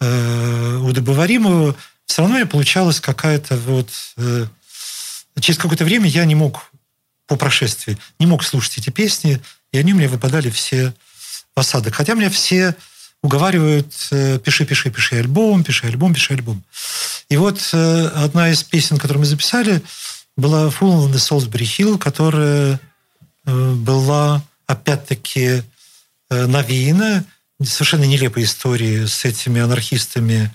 э, 0.00 0.76
удобоваримого, 0.82 1.76
все 2.06 2.22
равно 2.22 2.38
я 2.38 2.46
получалась 2.46 3.00
какая-то 3.00 3.56
вот... 3.56 3.90
Э, 4.16 4.46
через 5.40 5.58
какое-то 5.58 5.84
время 5.84 6.08
я 6.08 6.24
не 6.24 6.34
мог, 6.34 6.70
по 7.26 7.36
прошествии, 7.36 7.96
не 8.18 8.26
мог 8.26 8.42
слушать 8.42 8.78
эти 8.78 8.90
песни, 8.90 9.40
и 9.72 9.78
они 9.78 9.94
мне 9.94 10.08
выпадали 10.08 10.50
все 10.50 10.92
в 11.54 11.60
осадок. 11.60 11.94
Хотя 11.94 12.14
меня 12.14 12.28
все 12.28 12.74
уговаривают, 13.22 13.92
э, 14.10 14.38
пиши, 14.38 14.64
пиши, 14.64 14.90
пиши 14.90 15.16
альбом, 15.16 15.62
пиши 15.62 15.86
альбом, 15.86 16.14
пиши 16.14 16.34
альбом. 16.34 16.62
И 17.28 17.36
вот 17.36 17.60
э, 17.72 18.06
одна 18.14 18.50
из 18.50 18.62
песен, 18.62 18.96
которую 18.96 19.20
мы 19.20 19.26
записали, 19.26 19.82
была 20.36 20.68
«Full 20.68 21.08
on 21.08 21.12
the 21.12 21.16
Salisbury 21.16 21.64
Hill», 21.64 21.98
которая 21.98 22.80
э, 23.44 23.72
была, 23.74 24.42
опять-таки, 24.66 25.62
навеяна 26.30 27.24
совершенно 27.60 28.04
нелепой 28.04 28.44
историей 28.44 29.08
с 29.08 29.24
этими 29.24 29.60
анархистами, 29.60 30.52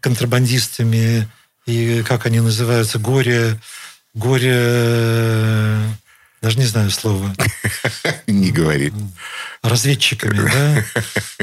контрабандистами 0.00 1.28
и, 1.66 2.02
как 2.02 2.24
они 2.24 2.40
называются, 2.40 2.98
горе, 2.98 3.60
горе 4.14 5.78
даже 6.40 6.58
не 6.58 6.66
знаю 6.66 6.90
слова. 6.90 7.34
Не 8.26 8.50
говори. 8.50 8.92
Разведчиками, 9.62 10.48
да? 10.48 10.84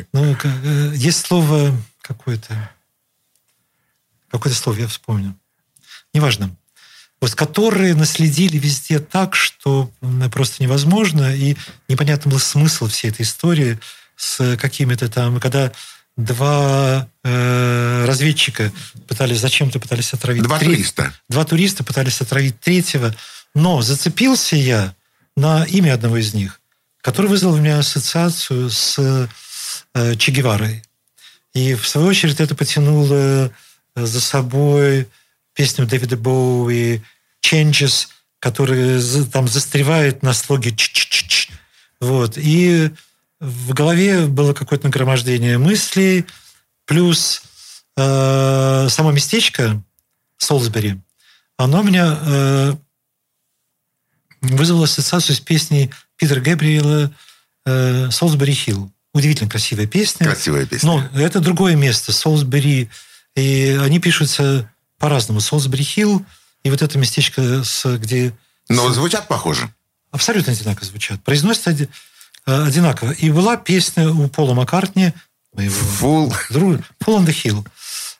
Ну, 0.13 0.37
э, 0.43 0.93
есть 0.95 1.25
слово 1.25 1.75
какое-то. 2.01 2.69
Какое-то 4.29 4.57
слово 4.57 4.77
я 4.77 4.87
вспомню. 4.87 5.37
Неважно. 6.13 6.55
Вот, 7.21 7.35
которые 7.35 7.95
наследили 7.95 8.57
везде 8.57 8.99
так, 8.99 9.35
что 9.35 9.91
просто 10.31 10.63
невозможно, 10.63 11.35
и 11.35 11.55
непонятно 11.87 12.31
был 12.31 12.39
смысл 12.39 12.87
всей 12.87 13.11
этой 13.11 13.23
истории 13.23 13.79
с 14.15 14.57
какими-то 14.57 15.09
там... 15.09 15.39
Когда 15.39 15.71
два 16.17 17.09
э, 17.23 18.05
разведчика 18.07 18.71
пытались 19.07 19.39
зачем-то 19.39 19.79
пытались 19.79 20.13
отравить... 20.13 20.43
Два 20.43 20.59
треть, 20.59 20.71
туриста. 20.71 21.13
Два 21.29 21.43
туриста 21.43 21.83
пытались 21.83 22.21
отравить 22.21 22.59
третьего, 22.59 23.13
но 23.55 23.81
зацепился 23.81 24.55
я 24.55 24.93
на 25.35 25.63
имя 25.63 25.95
одного 25.95 26.17
из 26.17 26.35
них, 26.35 26.61
который 27.01 27.27
вызвал 27.27 27.53
у 27.53 27.57
меня 27.57 27.79
ассоциацию 27.79 28.69
с 28.69 29.27
э, 29.93 30.15
Че 30.17 30.31
Геварой. 30.31 30.83
И 31.53 31.73
в 31.73 31.87
свою 31.87 32.07
очередь 32.07 32.39
это 32.39 32.53
потянуло 32.53 33.15
э, 33.15 33.49
за 33.95 34.21
собой 34.21 35.07
песню 35.53 35.87
Дэвида 35.87 36.17
Боуи 36.17 37.01
«Changes», 37.43 38.09
которая 38.39 39.01
там 39.31 39.47
застревает 39.47 40.21
на 40.21 40.33
слоге 40.33 40.71
ч 40.71 40.91
ч 40.91 41.09
ч 41.09 41.27
ч 41.27 41.49
Вот. 41.99 42.37
И 42.37 42.91
в 43.39 43.73
голове 43.73 44.27
было 44.27 44.53
какое-то 44.53 44.87
нагромождение 44.87 45.57
мыслей, 45.57 46.25
плюс 46.85 47.41
э, 47.95 48.87
само 48.89 49.11
местечко 49.11 49.81
Солсбери, 50.37 50.99
оно 51.57 51.81
меня 51.81 52.19
э, 52.21 52.75
вызвало 54.47 54.85
ассоциацию 54.85 55.35
с 55.35 55.39
песней 55.39 55.91
Питера 56.17 56.39
Гэбриэла 56.39 57.11
э, 57.65 58.09
«Солсбери 58.11 58.53
Хилл». 58.53 58.91
Удивительно 59.13 59.49
красивая 59.49 59.87
песня. 59.87 60.25
Красивая 60.25 60.65
песня. 60.65 60.87
Но 60.87 61.19
это 61.19 61.39
другое 61.39 61.75
место, 61.75 62.11
Солсбери. 62.11 62.89
И 63.35 63.77
они 63.81 63.99
пишутся 63.99 64.69
по-разному. 64.99 65.39
Солсбери 65.39 65.83
Хилл 65.83 66.25
и 66.63 66.69
вот 66.69 66.81
это 66.81 66.97
местечко, 66.97 67.63
с, 67.63 67.97
где... 67.97 68.33
Но 68.69 68.91
звучат 68.91 69.27
похоже. 69.27 69.69
Абсолютно 70.11 70.51
одинаково 70.51 70.85
звучат. 70.87 71.23
Произносятся 71.23 71.69
оди... 71.69 71.89
Э, 72.45 72.65
одинаково. 72.65 73.11
И 73.11 73.29
была 73.29 73.55
песня 73.55 74.09
у 74.09 74.27
Пола 74.27 74.53
Маккартни, 74.53 75.13
моего 75.53 75.75
Full. 75.75 76.35
друга, 76.49 76.83
Full 77.03 77.19
on 77.19 77.25
the 77.25 77.35
Hill. 77.43 77.67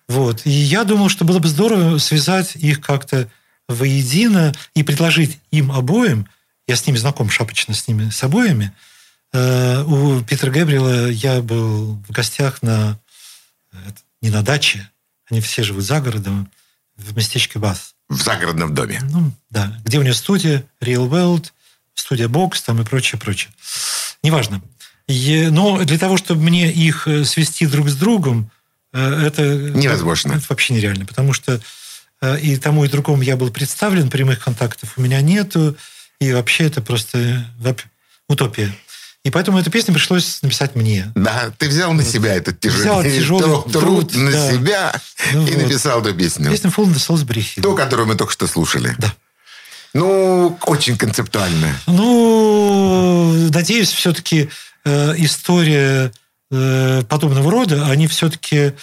Вот. 0.07 0.45
И 0.45 0.49
я 0.49 0.83
думал, 0.83 1.09
что 1.09 1.25
было 1.25 1.39
бы 1.39 1.47
здорово 1.47 1.97
связать 1.97 2.55
их 2.55 2.81
как-то 2.81 3.29
воедино 3.67 4.53
и 4.73 4.83
предложить 4.83 5.39
им 5.51 5.71
обоим, 5.71 6.27
я 6.67 6.75
с 6.75 6.85
ними 6.85 6.97
знаком 6.97 7.29
шапочно, 7.29 7.73
с 7.73 7.87
ними, 7.87 8.09
с 8.09 8.23
обоими, 8.23 8.71
э, 9.33 9.83
у 9.83 10.21
Питера 10.21 10.51
Гэбриэла 10.51 11.09
я 11.09 11.41
был 11.41 11.95
в 12.07 12.11
гостях 12.11 12.61
на, 12.61 12.99
не 14.21 14.29
на 14.29 14.41
даче, 14.41 14.89
они 15.29 15.41
все 15.41 15.63
живут 15.63 15.83
за 15.83 15.99
городом, 16.01 16.49
в 16.95 17.15
местечке 17.15 17.59
Бас. 17.59 17.95
В 18.07 18.21
загородном 18.21 18.73
доме. 18.73 19.01
Ну, 19.09 19.31
да. 19.49 19.77
Где 19.83 19.99
у 19.99 20.03
него 20.03 20.13
студия, 20.13 20.63
Real 20.79 21.09
World, 21.09 21.51
студия 21.93 22.27
Бокс 22.27 22.61
там 22.61 22.81
и 22.81 22.85
прочее, 22.85 23.19
прочее. 23.19 23.51
Неважно. 24.23 24.61
И, 25.07 25.49
но 25.51 25.83
для 25.83 25.97
того, 25.97 26.17
чтобы 26.17 26.41
мне 26.41 26.71
их 26.71 27.07
э, 27.07 27.25
свести 27.25 27.65
друг 27.65 27.89
с 27.89 27.95
другом, 27.95 28.49
э, 28.93 29.25
это... 29.25 29.43
Невозможно. 29.43 30.33
Это 30.33 30.45
вообще 30.49 30.73
нереально, 30.73 31.05
потому 31.05 31.33
что 31.33 31.53
Э, 31.53 31.59
и 32.33 32.57
тому 32.57 32.85
и 32.85 32.89
другому 32.89 33.21
я 33.21 33.37
был 33.37 33.51
представлен, 33.51 34.09
прямых 34.09 34.43
контактов 34.43 34.93
у 34.97 35.01
меня 35.01 35.21
нету, 35.21 35.77
и 36.19 36.33
вообще 36.33 36.65
это 36.65 36.81
просто 36.81 37.45
утопия. 38.27 38.73
И 39.23 39.31
поэтому 39.31 39.57
эту 39.57 39.71
песню 39.71 39.93
пришлось 39.93 40.41
написать 40.43 40.75
мне. 40.75 41.11
Да, 41.15 41.51
ты 41.57 41.67
взял 41.67 41.91
на 41.93 42.03
себя 42.03 42.35
этот 42.35 42.59
тяжелый, 42.59 42.83
взял 42.83 43.03
тяжелый 43.19 43.41
труд, 43.41 43.71
труд 43.71 44.15
на 44.15 44.31
да. 44.31 44.51
себя 44.51 45.01
ну, 45.33 45.47
и 45.47 45.51
вот. 45.51 45.63
написал 45.63 46.01
эту 46.01 46.13
песню. 46.13 46.51
Песня 46.51 46.69
Full 46.69 46.93
the 46.93 46.97
Salisbury 46.97 47.39
Hill. 47.39 47.61
Ту, 47.63 47.75
которую 47.75 48.07
мы 48.07 48.15
только 48.15 48.31
что 48.31 48.45
слушали. 48.45 48.93
Да. 48.99 49.15
Ну, 49.95 50.59
очень 50.65 50.95
концептуально. 50.95 51.75
Ну, 51.87 53.49
надеюсь, 53.51 53.89
все-таки 53.91 54.49
э, 54.83 55.13
история 55.17 56.11
э, 56.51 57.01
подобного 57.09 57.49
рода, 57.49 57.87
они 57.87 58.05
все-таки 58.07 58.73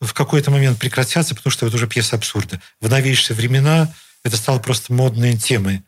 в 0.00 0.12
какой-то 0.12 0.50
момент 0.50 0.78
прекратятся, 0.78 1.34
потому 1.34 1.50
что 1.50 1.66
это 1.66 1.76
уже 1.76 1.86
пьеса 1.86 2.16
абсурда. 2.16 2.60
В 2.80 2.88
новейшие 2.88 3.36
времена 3.36 3.92
это 4.24 4.36
стало 4.36 4.58
просто 4.58 4.92
модной 4.92 5.36
темой 5.36 5.82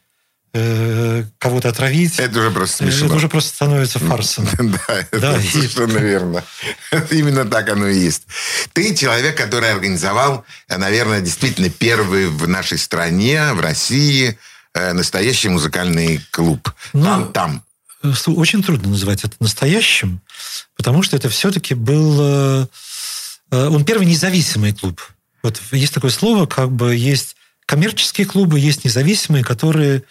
э, 0.53 1.25
кого-то 1.39 1.69
отравить. 1.69 2.19
Это 2.19 2.41
уже 2.41 2.51
просто 2.51 2.77
смешно. 2.79 3.07
Это 3.07 3.15
уже 3.15 3.29
просто 3.29 3.51
становится 3.55 3.99
фарсом. 3.99 4.49
Да, 4.59 4.99
это 5.13 5.41
совершенно 5.41 5.99
верно. 5.99 6.45
Именно 7.11 7.45
так 7.45 7.69
оно 7.69 7.87
и 7.89 7.99
есть. 7.99 8.23
Ты 8.73 8.95
человек, 8.95 9.37
который 9.37 9.73
организовал, 9.73 10.45
наверное, 10.69 11.21
действительно 11.21 11.71
первый 11.71 12.27
в 12.29 12.49
нашей 12.49 12.79
стране, 12.79 13.53
в 13.53 13.61
России, 13.61 14.39
э, 14.75 14.93
настоящий 14.93 15.49
музыкальный 15.49 16.21
клуб. 16.31 16.73
Ну, 16.93 17.05
там, 17.05 17.33
там. 17.33 17.65
Очень 18.27 18.63
трудно 18.63 18.89
называть 18.89 19.25
это 19.25 19.37
настоящим, 19.41 20.21
потому 20.75 21.03
что 21.03 21.17
это 21.17 21.29
все-таки 21.29 21.75
был 21.75 22.17
Э, 22.21 22.67
он 23.51 23.85
первый 23.85 24.07
независимый 24.07 24.73
клуб. 24.73 25.01
Вот 25.43 25.61
есть 25.73 25.95
такое 25.95 26.11
слово, 26.11 26.47
как 26.47 26.71
бы 26.71 26.95
есть 26.95 27.37
коммерческие 27.67 28.27
клубы, 28.27 28.59
есть 28.59 28.85
независимые, 28.85 29.45
которые 29.45 30.03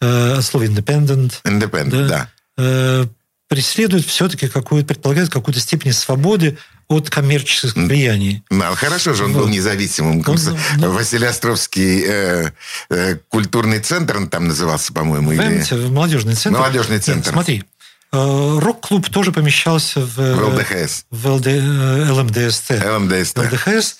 э, 0.00 0.34
от 0.38 0.44
слова 0.44 0.64
independent. 0.64 1.42
Independent, 1.44 2.06
да. 2.06 2.08
да. 2.08 2.28
Э, 2.56 3.06
преследуют 3.48 4.06
все-таки 4.06 4.48
какую 4.48 4.84
предполагают 4.84 5.30
какую-то 5.30 5.60
степень 5.60 5.92
свободы 5.92 6.56
от 6.88 7.10
коммерческих 7.10 7.74
влияний. 7.74 8.42
Ну, 8.50 8.64
хорошо 8.74 9.14
же 9.14 9.24
он 9.24 9.32
вот. 9.32 9.42
был 9.42 9.48
независимым. 9.48 10.22
Он, 10.26 10.38
ну, 10.78 10.92
Василий 10.92 11.26
Островский 11.26 12.04
э, 12.06 12.52
э, 12.88 13.16
культурный 13.28 13.80
центр, 13.80 14.16
он 14.16 14.28
там 14.28 14.48
назывался, 14.48 14.92
по-моему. 14.92 15.32
Или... 15.32 15.88
молодежный 15.88 16.34
центр. 16.34 16.60
Молодежный 16.60 16.98
центр. 16.98 17.26
Нет, 17.26 17.32
смотри, 17.34 17.58
э, 17.58 17.64
рок-клуб 18.12 19.08
тоже 19.08 19.32
помещался 19.32 20.00
в, 20.00 20.16
в 20.16 20.54
ЛДХС. 20.54 21.06
В 21.10 21.26
ЛД, 21.28 21.46
э, 21.46 22.10
ЛМДСТ. 22.10 22.70
ЛМДСТ. 22.84 23.38
ЛДХС, 23.38 23.96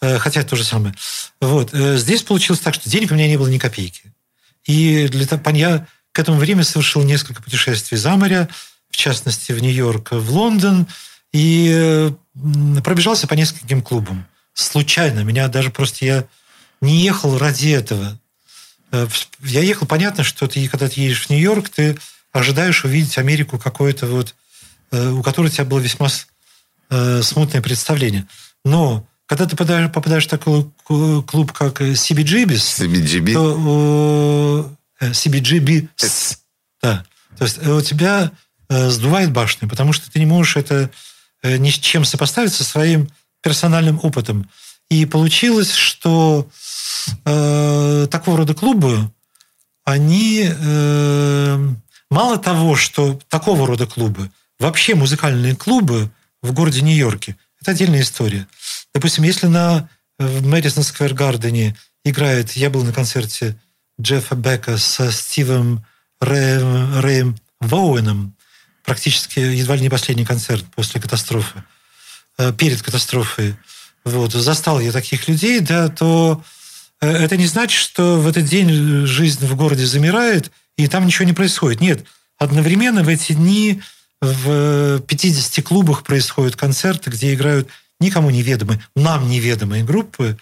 э, 0.00 0.18
хотя 0.18 0.40
это 0.40 0.50
то 0.50 0.56
же 0.56 0.64
самое. 0.64 0.94
Вот. 1.40 1.70
Здесь 1.72 2.22
получилось 2.22 2.60
так, 2.60 2.74
что 2.74 2.88
денег 2.88 3.10
у 3.10 3.14
меня 3.14 3.28
не 3.28 3.36
было 3.36 3.48
ни 3.48 3.58
копейки. 3.58 4.12
И 4.64 5.08
для 5.08 5.26
того, 5.26 5.42
я 5.50 5.86
к 6.12 6.18
этому 6.18 6.38
времени 6.38 6.62
совершил 6.62 7.02
несколько 7.02 7.42
путешествий 7.42 7.98
за 7.98 8.16
море, 8.16 8.48
в 8.90 8.96
частности, 8.96 9.52
в 9.52 9.60
Нью-Йорк, 9.60 10.12
в 10.12 10.30
Лондон, 10.32 10.86
и 11.32 12.12
пробежался 12.82 13.26
по 13.26 13.34
нескольким 13.34 13.82
клубам. 13.82 14.26
Случайно. 14.54 15.20
Меня 15.20 15.48
даже 15.48 15.70
просто... 15.70 16.04
Я 16.04 16.24
не 16.80 17.02
ехал 17.02 17.38
ради 17.38 17.68
этого. 17.68 18.18
Э, 18.90 19.06
я 19.40 19.60
ехал, 19.60 19.86
понятно, 19.86 20.24
что 20.24 20.46
ты, 20.46 20.66
когда 20.68 20.88
ты 20.88 21.00
едешь 21.00 21.26
в 21.26 21.30
Нью-Йорк, 21.30 21.68
ты 21.68 21.98
ожидаешь 22.32 22.84
увидеть 22.84 23.18
Америку 23.18 23.58
какое-то 23.58 24.06
вот, 24.06 24.34
э, 24.90 25.10
у 25.10 25.22
которой 25.22 25.46
у 25.46 25.50
тебя 25.50 25.64
было 25.64 25.78
весьма 25.78 26.08
э, 26.90 27.22
смутное 27.22 27.62
представление. 27.62 28.26
Но 28.64 29.06
когда 29.26 29.46
ты 29.46 29.56
попадаешь, 29.56 29.92
попадаешь 29.92 30.26
в 30.26 30.30
такой 30.30 30.70
клуб, 30.84 31.52
как 31.52 31.80
CBGB, 31.80 32.46
CBGB. 32.54 33.32
то 33.32 34.76
CBGB, 35.00 35.88
да, 36.82 37.04
то 37.38 37.44
есть 37.44 37.64
у 37.66 37.80
тебя 37.80 38.32
сдувает 38.68 39.32
башню, 39.32 39.68
потому 39.68 39.92
что 39.92 40.10
ты 40.10 40.18
не 40.18 40.26
можешь 40.26 40.56
это 40.56 40.90
Э, 41.42 41.56
ни 41.56 41.70
с 41.70 41.78
чем 41.78 42.04
сопоставить 42.04 42.52
со 42.52 42.64
своим 42.64 43.08
персональным 43.42 43.98
опытом. 44.02 44.48
И 44.90 45.06
получилось, 45.06 45.72
что 45.72 46.48
э, 47.24 48.06
такого 48.10 48.38
рода 48.38 48.54
клубы, 48.54 49.10
они 49.84 50.46
э, 50.46 51.68
мало 52.10 52.38
того, 52.38 52.76
что 52.76 53.18
такого 53.28 53.66
рода 53.66 53.86
клубы, 53.86 54.30
вообще 54.58 54.94
музыкальные 54.94 55.56
клубы 55.56 56.10
в 56.42 56.52
городе 56.52 56.82
Нью-Йорке, 56.82 57.36
это 57.60 57.72
отдельная 57.72 58.02
история. 58.02 58.46
Допустим, 58.94 59.24
если 59.24 59.46
на 59.46 59.88
в 60.18 60.46
Мэдисон 60.46 60.82
Сквер 60.82 61.14
Гардене 61.14 61.76
играет, 62.04 62.52
я 62.52 62.68
был 62.68 62.84
на 62.84 62.92
концерте 62.92 63.56
Джеффа 64.00 64.34
Бека 64.34 64.76
со 64.76 65.10
Стивом 65.10 65.84
Рэем, 66.20 67.00
Рэем 67.00 67.36
Воуэном, 67.60 68.34
практически 68.84 69.38
едва 69.38 69.76
ли 69.76 69.82
не 69.82 69.88
последний 69.88 70.24
концерт 70.24 70.64
после 70.74 71.00
катастрофы, 71.00 71.62
э, 72.38 72.52
перед 72.52 72.82
катастрофой. 72.82 73.56
Вот, 74.04 74.32
застал 74.32 74.80
я 74.80 74.92
таких 74.92 75.28
людей, 75.28 75.60
да, 75.60 75.88
то 75.88 76.42
э, 77.00 77.10
это 77.10 77.36
не 77.36 77.46
значит, 77.46 77.80
что 77.80 78.18
в 78.20 78.28
этот 78.28 78.44
день 78.44 79.06
жизнь 79.06 79.46
в 79.46 79.56
городе 79.56 79.86
замирает, 79.86 80.50
и 80.76 80.86
там 80.86 81.06
ничего 81.06 81.26
не 81.26 81.32
происходит. 81.32 81.80
Нет, 81.80 82.04
одновременно 82.38 83.02
в 83.02 83.08
эти 83.08 83.32
дни 83.32 83.82
в 84.20 85.00
50 85.00 85.64
клубах 85.64 86.04
происходят 86.04 86.56
концерты, 86.56 87.10
где 87.10 87.34
играют 87.34 87.68
никому 88.00 88.30
неведомые, 88.30 88.84
нам 88.96 89.28
неведомые 89.28 89.84
группы, 89.84 90.38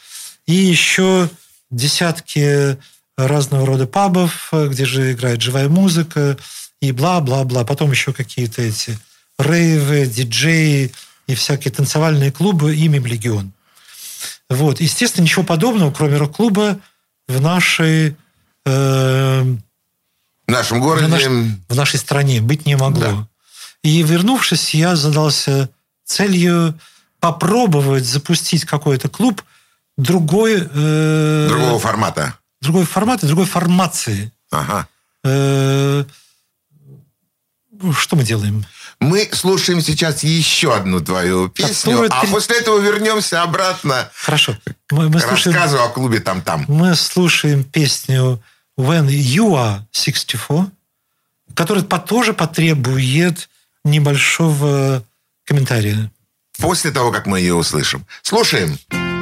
и 0.47 0.55
еще 0.55 1.29
десятки 1.71 2.79
разного 3.17 3.67
рода 3.67 3.87
пабов, 3.87 4.51
где 4.53 4.85
же 4.85 5.13
играет 5.13 5.43
живая 5.43 5.69
музыка, 5.69 6.39
и 6.81 6.93
бла-бла-бла. 6.93 7.65
Потом 7.65 7.91
еще 7.91 8.13
какие-то 8.13 8.63
эти 8.63 8.97
рейвы, 9.39 10.07
диджеи 10.07 10.93
и 11.27 11.35
всякие 11.35 11.73
танцевальные 11.73 12.33
клубы, 12.33 12.75
имем 12.75 13.07
легион. 13.07 13.53
Вот. 14.49 14.81
Естественно, 14.81 15.25
ничего 15.25 15.45
подобного, 15.45 15.93
кроме 15.93 16.17
рок-клуба, 16.17 16.81
в 17.27 17.41
нашей... 17.41 18.17
Э, 18.65 19.45
в 20.49 20.51
нашем 20.51 20.81
городе... 20.81 21.07
В, 21.07 21.11
наш, 21.11 21.25
в 21.25 21.77
нашей 21.77 21.99
стране 21.99 22.41
быть 22.41 22.67
не 22.67 22.77
могло. 22.77 23.03
Да. 23.03 23.29
И 23.83 24.03
вернувшись, 24.03 24.75
я 24.75 24.97
задался 24.97 25.69
целью 26.05 26.79
попробовать 27.21 28.05
запустить 28.07 28.65
какой-то 28.65 29.09
клуб 29.09 29.43
другой... 29.97 30.67
Э, 30.75 31.47
другого 31.49 31.79
формата. 31.79 32.35
Другой 32.61 32.87
формата, 32.87 33.27
другой 33.27 33.45
формации. 33.45 34.33
Ага. 34.51 34.89
Э, 35.23 36.05
что 37.93 38.17
мы 38.17 38.25
делаем? 38.25 38.65
Мы 39.01 39.29
слушаем 39.33 39.81
сейчас 39.81 40.25
еще 40.25 40.75
одну 40.75 41.01
твою 41.01 41.49
песню, 41.49 41.93
Которая... 41.93 42.23
а 42.23 42.27
после 42.27 42.59
этого 42.59 42.81
вернемся 42.81 43.43
обратно 43.43 44.11
Хорошо. 44.15 44.57
Мы, 44.91 45.09
мы 45.09 45.21
к 45.21 45.25
слушаем... 45.25 45.55
рассказу 45.55 45.83
о 45.83 45.89
клубе 45.89 46.19
«Там-там». 46.19 46.65
Мы 46.67 46.97
слушаем 46.97 47.63
песню 47.63 48.43
«When 48.79 49.09
You 49.09 49.55
Are 49.55 49.81
64», 49.93 50.71
которая 51.55 51.85
тоже 51.85 52.33
потребует 52.33 53.49
небольшого 53.85 55.03
комментария. 55.45 56.11
После 56.59 56.91
того, 56.91 57.13
как 57.13 57.27
мы 57.27 57.41
ее 57.41 57.55
услышим. 57.55 58.07
Слушаем. 58.23 58.79
Слушаем. 58.91 59.18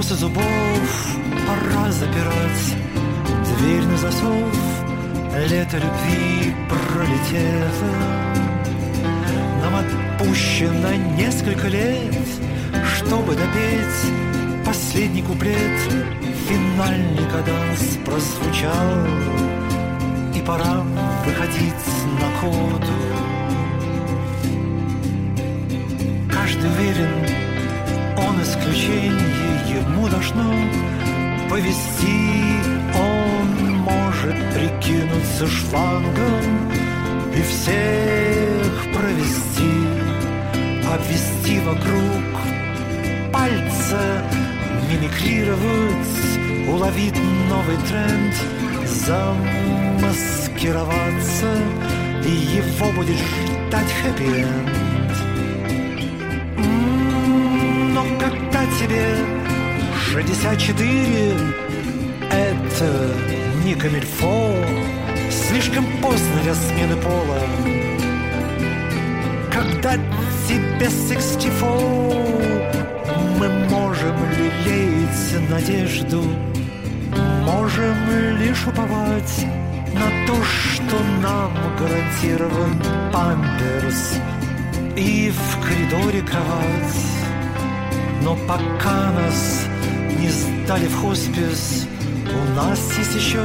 И 0.00 0.02
зубов 0.02 1.16
Пора 1.46 1.92
запирать 1.92 2.74
дверь 3.58 3.84
на 3.84 3.98
засов. 3.98 4.48
Лето 5.46 5.76
любви 5.76 6.54
пролетело. 6.70 7.90
Нам 9.62 9.74
отпущено 9.76 10.94
несколько 11.18 11.68
лет 11.68 12.16
Чтобы 12.96 13.34
допеть 13.34 14.64
последний 14.64 15.20
куплет. 15.20 15.78
Финальный 16.48 17.28
каданс 17.30 17.98
прозвучал 18.02 19.06
И 20.34 20.40
пора 20.40 20.82
выходить 21.26 21.74
на 22.18 22.40
коду 22.40 22.96
Каждый 26.30 26.70
верен 26.70 27.40
он 28.16 28.42
исключение 28.42 29.40
должно 30.30 30.52
повести. 31.48 32.20
Он 32.94 33.78
может 33.78 34.36
прикинуться 34.54 35.46
шлангом 35.46 36.70
и 37.34 37.40
всех 37.42 38.92
провести, 38.92 39.72
обвести 40.92 41.60
вокруг 41.60 42.24
пальца, 43.32 44.22
мимикрировать, 44.90 46.68
уловить 46.68 47.16
новый 47.48 47.78
тренд, 47.88 48.34
замаскироваться, 48.86 51.50
и 52.24 52.30
его 52.30 52.92
будет 52.92 53.16
ждать 53.16 53.92
хэппи-энд. 54.02 54.80
тебе 58.80 59.39
64 60.12 61.36
Это 62.32 63.14
не 63.64 63.76
камильфо. 63.76 64.56
Слишком 65.30 65.86
поздно 66.02 66.42
для 66.42 66.54
смены 66.54 66.96
пола. 66.96 67.38
Когда 69.52 69.94
тебе 70.48 70.90
64 70.90 71.54
Мы 73.38 73.48
можем 73.68 74.16
лелеять 74.32 75.48
надежду. 75.48 76.24
Можем 77.44 77.94
лишь 78.40 78.66
уповать 78.66 79.46
на 79.94 80.26
то, 80.26 80.42
что 80.42 80.96
нам 81.22 81.52
гарантирован 81.78 82.82
памперс 83.12 84.18
И 84.96 85.30
в 85.30 85.60
коридоре 85.64 86.22
кровать. 86.22 86.96
Но 88.22 88.36
пока 88.48 89.12
нас 89.12 89.69
не 90.20 90.28
сдали 90.28 90.86
в 90.86 91.00
хоспис, 91.00 91.86
у 92.26 92.54
нас 92.54 92.78
есть 92.98 93.14
еще 93.14 93.40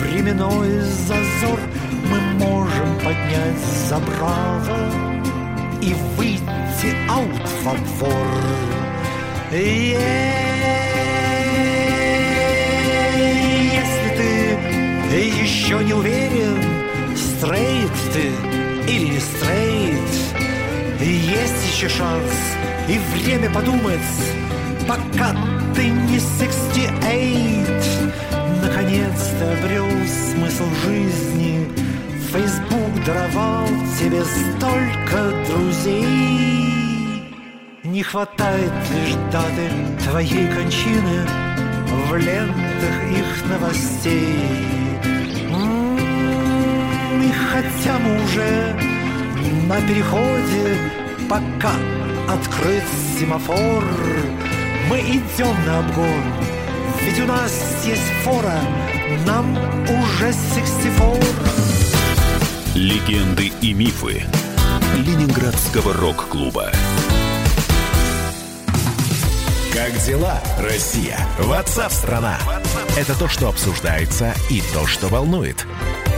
временной 0.00 0.80
зазор. 0.80 1.60
Мы 2.10 2.18
можем 2.44 2.96
поднять 2.96 3.58
забрало 3.88 4.90
и 5.80 5.94
выйти 6.16 6.94
аут 7.08 7.48
во 7.62 7.74
двор. 7.74 8.26
Если 9.52 10.58
ты 14.16 15.16
еще 15.16 15.84
не 15.84 15.94
уверен, 15.94 16.62
стрейт 17.16 17.92
ты 18.12 18.32
или 18.90 19.12
не 19.12 19.20
стрейт, 19.20 20.10
есть 21.00 21.74
еще 21.74 21.88
шанс 21.88 22.32
и 22.88 22.98
время 23.14 23.50
подумать, 23.50 24.00
пока 24.88 25.36
ты 25.74 25.90
не 25.90 26.18
68. 26.18 28.10
Наконец-то 28.62 29.52
обрел 29.52 29.86
смысл 30.06 30.64
жизни, 30.86 31.68
Фейсбук 32.32 33.04
даровал 33.04 33.66
тебе 34.00 34.24
столько 34.24 35.18
друзей. 35.46 36.08
Не 37.84 38.02
хватает 38.02 38.72
лишь 38.94 39.14
даты 39.32 39.70
твоей 40.04 40.48
кончины 40.48 41.26
В 41.86 42.16
лентах 42.16 42.96
их 43.10 43.50
новостей. 43.50 44.38
М-м, 45.50 47.22
и 47.22 47.30
хотя 47.50 47.98
мы 47.98 48.24
уже 48.24 48.76
на 49.66 49.80
переходе, 49.82 50.76
пока 51.28 51.74
открыт 52.28 52.84
семафор, 53.18 53.84
мы 54.88 55.00
идем 55.00 55.66
на 55.66 55.80
обгон, 55.80 56.22
ведь 57.02 57.20
у 57.20 57.26
нас 57.26 57.52
есть 57.84 58.02
фора, 58.24 58.58
нам 59.26 59.56
уже 59.84 60.32
64. 60.32 61.22
Легенды 62.74 63.52
и 63.60 63.74
мифы 63.74 64.24
Ленинградского 64.96 65.92
рок-клуба. 65.92 66.72
Как 69.74 69.92
дела, 70.04 70.40
Россия? 70.58 71.18
Ватсап-страна! 71.38 72.38
Это 72.96 73.16
то, 73.18 73.28
что 73.28 73.48
обсуждается 73.48 74.34
и 74.50 74.62
то, 74.72 74.86
что 74.86 75.08
волнует. 75.08 75.66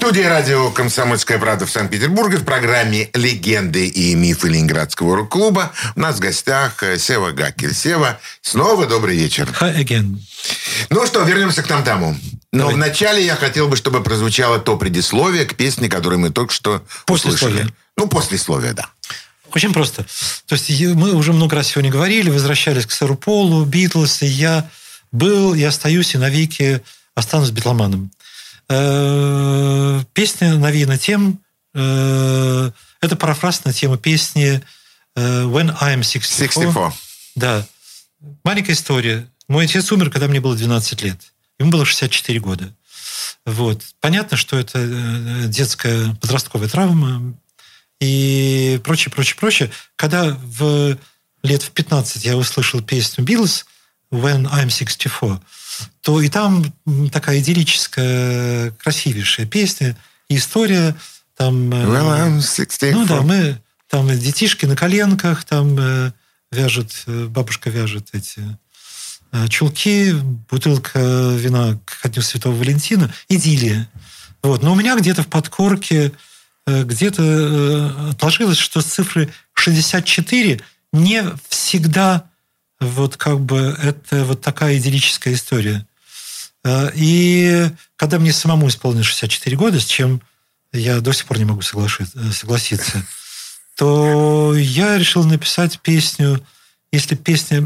Студии 0.00 0.22
радио 0.22 0.70
«Комсомольская 0.70 1.38
правда» 1.38 1.66
в 1.66 1.70
Санкт-Петербурге 1.70 2.38
в 2.38 2.44
программе 2.44 3.10
«Легенды 3.12 3.86
и 3.86 4.14
мифы 4.14 4.48
Ленинградского 4.48 5.14
рок-клуба» 5.14 5.72
у 5.94 6.00
нас 6.00 6.16
в 6.16 6.20
гостях 6.20 6.82
э, 6.82 6.96
Сева 6.98 7.32
Гакель. 7.32 7.74
Сева, 7.74 8.18
снова 8.40 8.86
добрый 8.86 9.14
вечер. 9.14 9.46
Hi 9.60 9.76
again. 9.76 10.16
Ну 10.88 11.04
что, 11.04 11.22
вернемся 11.24 11.62
к 11.62 11.66
там-тому. 11.66 12.16
Но 12.50 12.60
Давай. 12.60 12.76
вначале 12.76 13.22
я 13.22 13.36
хотел 13.36 13.68
бы, 13.68 13.76
чтобы 13.76 14.02
прозвучало 14.02 14.58
то 14.58 14.78
предисловие 14.78 15.44
к 15.44 15.54
песне, 15.54 15.90
которую 15.90 16.18
мы 16.18 16.30
только 16.30 16.54
что 16.54 16.82
Послесловие. 17.04 17.56
услышали. 17.58 17.74
Ну, 17.98 18.08
послесловие, 18.08 18.72
да. 18.72 18.86
Очень 19.52 19.74
просто. 19.74 20.06
То 20.46 20.54
есть 20.54 20.70
мы 20.94 21.12
уже 21.12 21.34
много 21.34 21.56
раз 21.56 21.68
сегодня 21.68 21.90
говорили, 21.90 22.30
возвращались 22.30 22.86
к 22.86 22.90
Сэру 22.90 23.16
Полу, 23.16 23.66
Битлз, 23.66 24.22
и 24.22 24.26
я 24.26 24.66
был, 25.12 25.52
и 25.52 25.62
остаюсь, 25.62 26.14
и 26.14 26.18
навеки 26.18 26.80
останусь 27.14 27.50
битломаном. 27.50 28.10
Э, 28.72 30.00
песня 30.12 30.54
навеяна 30.54 30.96
тем, 30.96 31.40
э, 31.74 32.70
это 33.00 33.16
парафраз 33.16 33.64
на 33.64 33.72
тему 33.72 33.98
песни 33.98 34.62
э, 35.16 35.42
«When 35.42 35.76
I'm 35.80 36.02
64». 36.02 36.30
64. 36.30 36.92
Да. 37.34 37.66
Маленькая 38.44 38.72
история. 38.74 39.26
Мой 39.48 39.64
отец 39.64 39.90
умер, 39.90 40.10
когда 40.10 40.28
мне 40.28 40.40
было 40.40 40.54
12 40.54 41.02
лет. 41.02 41.18
Ему 41.58 41.72
было 41.72 41.84
64 41.84 42.38
года. 42.38 42.72
Вот. 43.44 43.82
Понятно, 44.00 44.36
что 44.36 44.56
это 44.56 44.86
детская 45.48 46.14
подростковая 46.20 46.68
травма, 46.68 47.34
и 48.00 48.80
прочее, 48.84 49.12
прочее, 49.12 49.36
прочее. 49.36 49.70
Когда 49.96 50.38
в 50.40 50.96
лет 51.42 51.62
в 51.62 51.70
15 51.72 52.24
я 52.24 52.36
услышал 52.36 52.80
песню 52.80 53.24
Beatles 53.24 53.64
«When 54.10 54.46
I'm 54.50 54.68
64», 54.68 55.40
то 56.02 56.20
и 56.20 56.28
там 56.28 56.72
такая 57.10 57.40
идиллическая, 57.40 58.72
красивейшая 58.72 59.46
песня, 59.46 59.96
история 60.28 60.96
там... 61.36 61.72
Э, 61.72 61.86
well, 61.86 62.38
I'm 62.38 62.40
64. 62.40 62.94
Ну 62.94 63.06
да, 63.06 63.22
мы 63.22 63.58
там 63.88 64.08
детишки 64.08 64.66
на 64.66 64.76
коленках, 64.76 65.44
там 65.44 65.76
э, 65.78 66.12
вяжут, 66.50 66.92
э, 67.06 67.26
бабушка 67.26 67.70
вяжет 67.70 68.08
эти 68.12 68.42
чулки, 69.48 70.12
бутылка 70.50 70.98
вина 71.36 71.78
к 71.84 72.08
Дню 72.08 72.20
Святого 72.20 72.52
Валентина, 72.56 73.14
идиллия. 73.28 73.88
Вот. 74.42 74.60
Но 74.60 74.72
у 74.72 74.74
меня 74.74 74.98
где-то 74.98 75.22
в 75.22 75.28
подкорке 75.28 76.12
где-то 76.66 78.10
отложилось, 78.10 78.58
что 78.58 78.82
цифры 78.82 79.32
64 79.54 80.60
не 80.92 81.24
всегда 81.48 82.29
вот 82.80 83.16
как 83.16 83.40
бы 83.40 83.76
это 83.82 84.24
вот 84.24 84.40
такая 84.40 84.78
идиллическая 84.78 85.34
история. 85.34 85.86
Э, 86.64 86.90
и 86.94 87.70
когда 87.96 88.18
мне 88.18 88.32
самому 88.32 88.68
исполнилось 88.68 89.06
64 89.06 89.56
года, 89.56 89.80
с 89.80 89.84
чем 89.84 90.20
я 90.72 91.00
до 91.00 91.12
сих 91.12 91.26
пор 91.26 91.38
не 91.38 91.44
могу 91.44 91.62
согласиться, 91.62 93.04
то 93.76 94.54
я 94.56 94.98
решил 94.98 95.24
написать 95.24 95.80
песню, 95.80 96.44
если 96.92 97.14
песня 97.14 97.64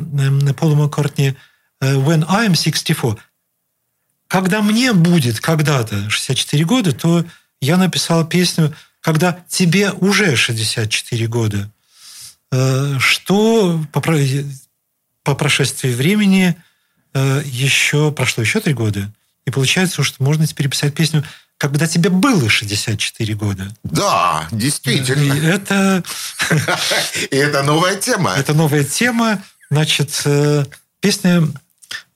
Пола 0.55 0.75
Маккартни 0.75 1.37
«When 1.81 2.27
I'm 2.27 2.53
64», 2.53 3.19
когда 4.29 4.63
мне 4.63 4.93
будет 4.93 5.41
когда-то 5.41 6.09
64 6.09 6.65
года, 6.65 6.93
то 6.93 7.25
я 7.61 7.77
написал 7.77 8.27
песню 8.27 8.75
когда 9.05 9.39
тебе 9.49 9.93
уже 9.93 10.35
64 10.35 11.27
года, 11.27 11.71
э, 12.51 12.97
что 12.99 13.85
по, 15.25 15.35
прошествии 15.35 15.93
времени 15.93 16.57
э, 17.15 17.43
еще 17.45 18.13
прошло 18.13 18.43
еще 18.43 18.61
три 18.61 18.75
года, 18.75 19.13
и 19.47 19.51
получается, 19.51 20.03
что 20.05 20.23
можно 20.23 20.47
теперь 20.47 20.69
писать 20.69 20.95
песню 20.95 21.25
когда 21.59 21.87
тебе 21.87 22.11
было 22.11 22.49
64 22.51 23.35
года. 23.35 23.75
Да, 23.85 24.49
действительно. 24.51 25.33
И 25.33 25.47
это... 25.47 26.03
И 27.31 27.37
это 27.37 27.63
новая 27.63 27.97
тема. 27.97 28.35
Это 28.37 28.55
новая 28.55 28.85
тема. 28.85 29.43
Значит, 29.71 30.21
э, 30.25 30.65
песня 31.01 31.49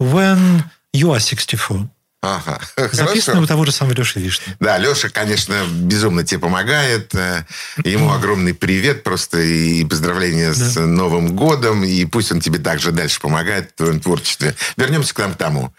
«When 0.00 0.62
you 0.94 1.14
are 1.14 1.18
64». 1.18 1.88
Ага, 2.20 2.60
Записано 2.92 3.42
у 3.42 3.46
того 3.46 3.64
же 3.64 3.70
самого 3.70 3.94
Леши 3.94 4.18
Вишни. 4.18 4.56
Да, 4.58 4.76
Леша, 4.76 5.08
конечно, 5.08 5.64
безумно 5.70 6.24
тебе 6.24 6.40
помогает. 6.40 7.14
Э, 7.14 7.44
ему 7.84 8.12
огромный 8.12 8.54
привет 8.54 9.04
просто 9.04 9.38
и 9.38 9.84
поздравления 9.84 10.52
да. 10.52 10.68
с 10.68 10.80
Новым 10.80 11.36
годом. 11.36 11.84
И 11.84 12.04
пусть 12.06 12.32
он 12.32 12.40
тебе 12.40 12.58
также 12.58 12.90
дальше 12.90 13.20
помогает 13.20 13.70
в 13.70 13.74
твоем 13.74 14.00
творчестве. 14.00 14.56
Вернемся 14.76 15.14
к 15.14 15.18
нам 15.18 15.34
тому. 15.34 15.72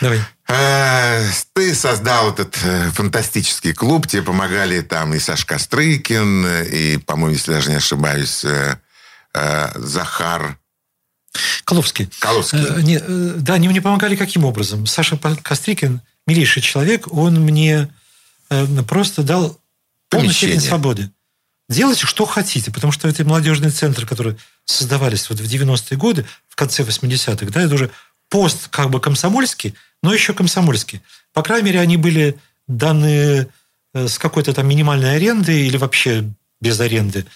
Давай. 0.00 0.20
Э, 0.46 1.28
ты 1.54 1.74
создал 1.74 2.30
этот 2.30 2.56
э, 2.62 2.90
фантастический 2.92 3.74
клуб. 3.74 4.06
Тебе 4.06 4.22
помогали 4.22 4.80
там 4.80 5.12
и 5.14 5.18
Сашка 5.18 5.58
Стрыкин, 5.58 6.46
и, 6.66 6.98
по-моему, 6.98 7.34
если 7.34 7.52
даже 7.52 7.70
не 7.70 7.76
ошибаюсь, 7.76 8.46
Захар 9.74 10.56
Коловский. 11.64 12.08
Коловский. 12.18 12.58
Э, 12.58 12.82
не, 12.82 12.96
э, 12.96 13.34
да, 13.36 13.54
они 13.54 13.68
мне 13.68 13.82
помогали 13.82 14.16
каким 14.16 14.44
образом? 14.44 14.86
Саша 14.86 15.18
Кострикин, 15.18 16.00
милейший 16.26 16.62
человек, 16.62 17.12
он 17.12 17.40
мне 17.40 17.88
э, 18.50 18.82
просто 18.84 19.22
дал 19.22 19.58
полную 20.08 20.32
степень 20.32 20.60
свободы. 20.60 21.10
Делайте, 21.68 22.06
что 22.06 22.24
хотите, 22.24 22.70
потому 22.70 22.92
что 22.92 23.08
эти 23.08 23.20
молодежные 23.22 23.70
центры, 23.70 24.06
которые 24.06 24.38
создавались 24.64 25.28
вот 25.28 25.40
в 25.40 25.44
90-е 25.44 25.98
годы, 25.98 26.24
в 26.48 26.56
конце 26.56 26.82
80-х, 26.82 27.46
да, 27.50 27.60
это 27.60 27.74
уже 27.74 27.90
пост 28.30 28.68
как 28.68 28.88
бы 28.88 29.00
комсомольский, 29.00 29.74
но 30.02 30.14
еще 30.14 30.32
комсомольский. 30.32 31.02
По 31.34 31.42
крайней 31.42 31.66
мере, 31.66 31.80
они 31.80 31.98
были 31.98 32.38
даны 32.66 33.48
с 33.92 34.18
какой-то 34.18 34.54
там 34.54 34.66
минимальной 34.66 35.16
арендой 35.16 35.66
или 35.66 35.76
вообще 35.76 36.24
без 36.60 36.80
аренды 36.80 37.26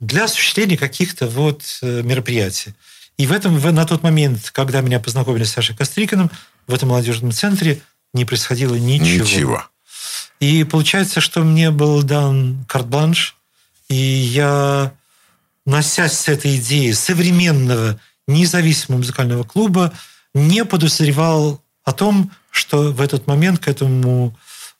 для 0.00 0.24
осуществления 0.24 0.78
каких-то 0.78 1.26
вот 1.26 1.78
мероприятий. 1.82 2.74
И 3.16 3.26
в 3.26 3.32
этом, 3.32 3.60
на 3.60 3.84
тот 3.86 4.02
момент, 4.02 4.50
когда 4.50 4.80
меня 4.80 4.98
познакомили 4.98 5.44
с 5.44 5.52
Сашей 5.52 5.76
Кострикиным, 5.76 6.30
в 6.66 6.74
этом 6.74 6.88
молодежном 6.88 7.32
центре 7.32 7.80
не 8.12 8.24
происходило 8.24 8.74
ничего. 8.74 9.24
Ничего. 9.24 9.64
И 10.40 10.64
получается, 10.64 11.20
что 11.20 11.42
мне 11.42 11.70
был 11.70 12.02
дан 12.02 12.64
карт-бланш, 12.68 13.36
и 13.88 13.94
я, 13.94 14.92
носясь 15.64 16.12
с 16.12 16.28
этой 16.28 16.56
идеей 16.56 16.92
современного 16.92 18.00
независимого 18.26 18.98
музыкального 18.98 19.44
клуба, 19.44 19.92
не 20.34 20.64
подозревал 20.64 21.62
о 21.84 21.92
том, 21.92 22.32
что 22.50 22.92
в 22.92 23.00
этот 23.00 23.26
момент 23.26 23.60
к 23.60 23.68
этому, 23.68 24.36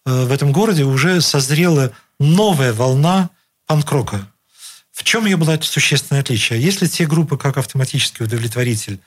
э, 0.06 0.24
в 0.24 0.32
этом 0.32 0.52
городе 0.52 0.84
уже 0.84 1.20
созрела 1.20 1.92
новая 2.18 2.72
волна 2.72 3.30
панк-рока. 3.66 4.28
В 4.94 5.02
чем 5.02 5.26
ее 5.26 5.36
было 5.36 5.58
существенное 5.60 6.22
отличие? 6.22 6.62
Если 6.62 6.86
те 6.86 7.04
группы, 7.04 7.36
как 7.36 7.56
«Автоматический 7.58 8.22
удовлетворитель» 8.22 9.00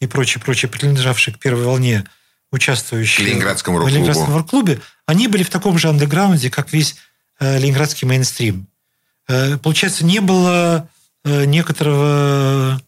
и 0.00 0.06
прочие, 0.06 0.42
прочие, 0.42 0.70
принадлежавшие 0.70 1.34
к 1.34 1.38
первой 1.38 1.64
волне, 1.64 2.04
участвующие 2.50 3.26
в 3.26 3.28
Ленинградском 3.28 3.74
рок-клубе, 3.76 3.94
Ленинградском 3.94 4.34
рок-клубе 4.34 4.80
они 5.06 5.28
были 5.28 5.42
в 5.42 5.50
таком 5.50 5.76
же 5.78 5.90
андеграунде, 5.90 6.48
как 6.48 6.72
весь 6.72 6.96
э, 7.40 7.58
ленинградский 7.58 8.08
мейнстрим. 8.08 8.66
Э, 9.28 9.58
получается, 9.58 10.06
не 10.06 10.20
было 10.20 10.88
э, 11.24 11.44
некоторого 11.44 12.80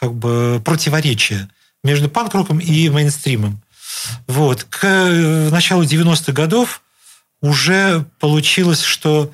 как 0.00 0.12
бы 0.12 0.60
противоречия 0.64 1.48
между 1.84 2.08
панк-роком 2.08 2.58
и 2.58 2.88
мейнстримом. 2.88 3.62
Вот. 4.26 4.64
К 4.64 4.84
э, 4.84 5.50
началу 5.50 5.84
90-х 5.84 6.32
годов 6.32 6.82
уже 7.40 8.06
получилось, 8.18 8.82
что 8.82 9.32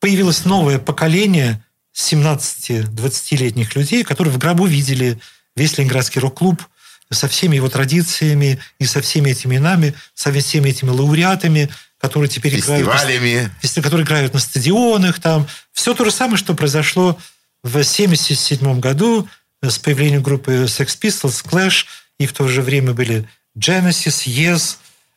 появилось 0.00 0.44
новое 0.44 0.80
поколение 0.80 1.62
17-20-летних 1.94 3.74
людей, 3.76 4.04
которые 4.04 4.32
в 4.32 4.38
гробу 4.38 4.66
видели 4.66 5.18
весь 5.56 5.76
Ленинградский 5.78 6.20
рок-клуб 6.20 6.62
со 7.10 7.28
всеми 7.28 7.56
его 7.56 7.68
традициями 7.68 8.58
и 8.78 8.86
со 8.86 9.02
всеми 9.02 9.30
этими 9.30 9.56
именами, 9.56 9.94
со 10.14 10.32
всеми 10.32 10.70
этими 10.70 10.90
лауреатами, 10.90 11.68
которые 11.98 12.28
теперь 12.28 12.54
Фестивалями. 12.56 12.82
играют, 12.82 13.74
которые 13.82 14.04
играют 14.04 14.34
на 14.34 14.40
стадионах, 14.40 15.20
там. 15.20 15.46
Все 15.72 15.94
то 15.94 16.04
же 16.04 16.10
самое, 16.10 16.38
что 16.38 16.54
произошло 16.54 17.18
в 17.62 17.68
1977 17.68 18.80
году 18.80 19.28
с 19.62 19.78
появлением 19.78 20.22
группы 20.22 20.64
Sex 20.64 20.98
Pistols, 21.00 21.44
Clash, 21.46 21.84
и 22.18 22.26
в 22.26 22.32
то 22.32 22.48
же 22.48 22.62
время 22.62 22.92
были 22.92 23.28
Genesis, 23.56 24.26
Yes, 24.26 24.76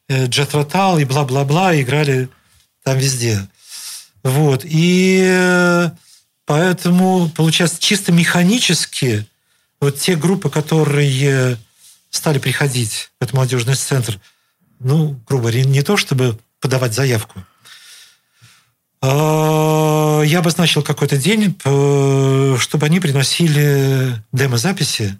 Jet 0.09 0.51
Rotal 0.51 1.01
и 1.01 1.05
бла-бла-бла, 1.05 1.79
играли 1.79 2.29
там 2.83 2.97
везде. 2.97 3.47
Вот. 4.23 4.61
И 4.63 5.23
э, 5.23 5.89
поэтому, 6.45 7.29
получается, 7.29 7.79
чисто 7.79 8.11
механически 8.11 9.27
вот 9.79 9.99
те 9.99 10.15
группы, 10.15 10.49
которые 10.49 11.57
стали 12.09 12.39
приходить 12.39 13.11
в 13.19 13.23
этот 13.23 13.33
молодежный 13.33 13.75
центр, 13.75 14.19
ну, 14.79 15.19
грубо 15.27 15.43
говоря, 15.43 15.63
не 15.63 15.81
то 15.81 15.97
чтобы 15.97 16.39
подавать 16.59 16.93
заявку, 16.93 17.43
а, 19.01 20.21
я 20.21 20.39
обозначил 20.39 20.81
какой-то 20.81 21.17
день, 21.17 21.55
э, 21.63 22.57
чтобы 22.59 22.85
они 22.85 22.99
приносили 22.99 24.21
демозаписи. 24.31 25.19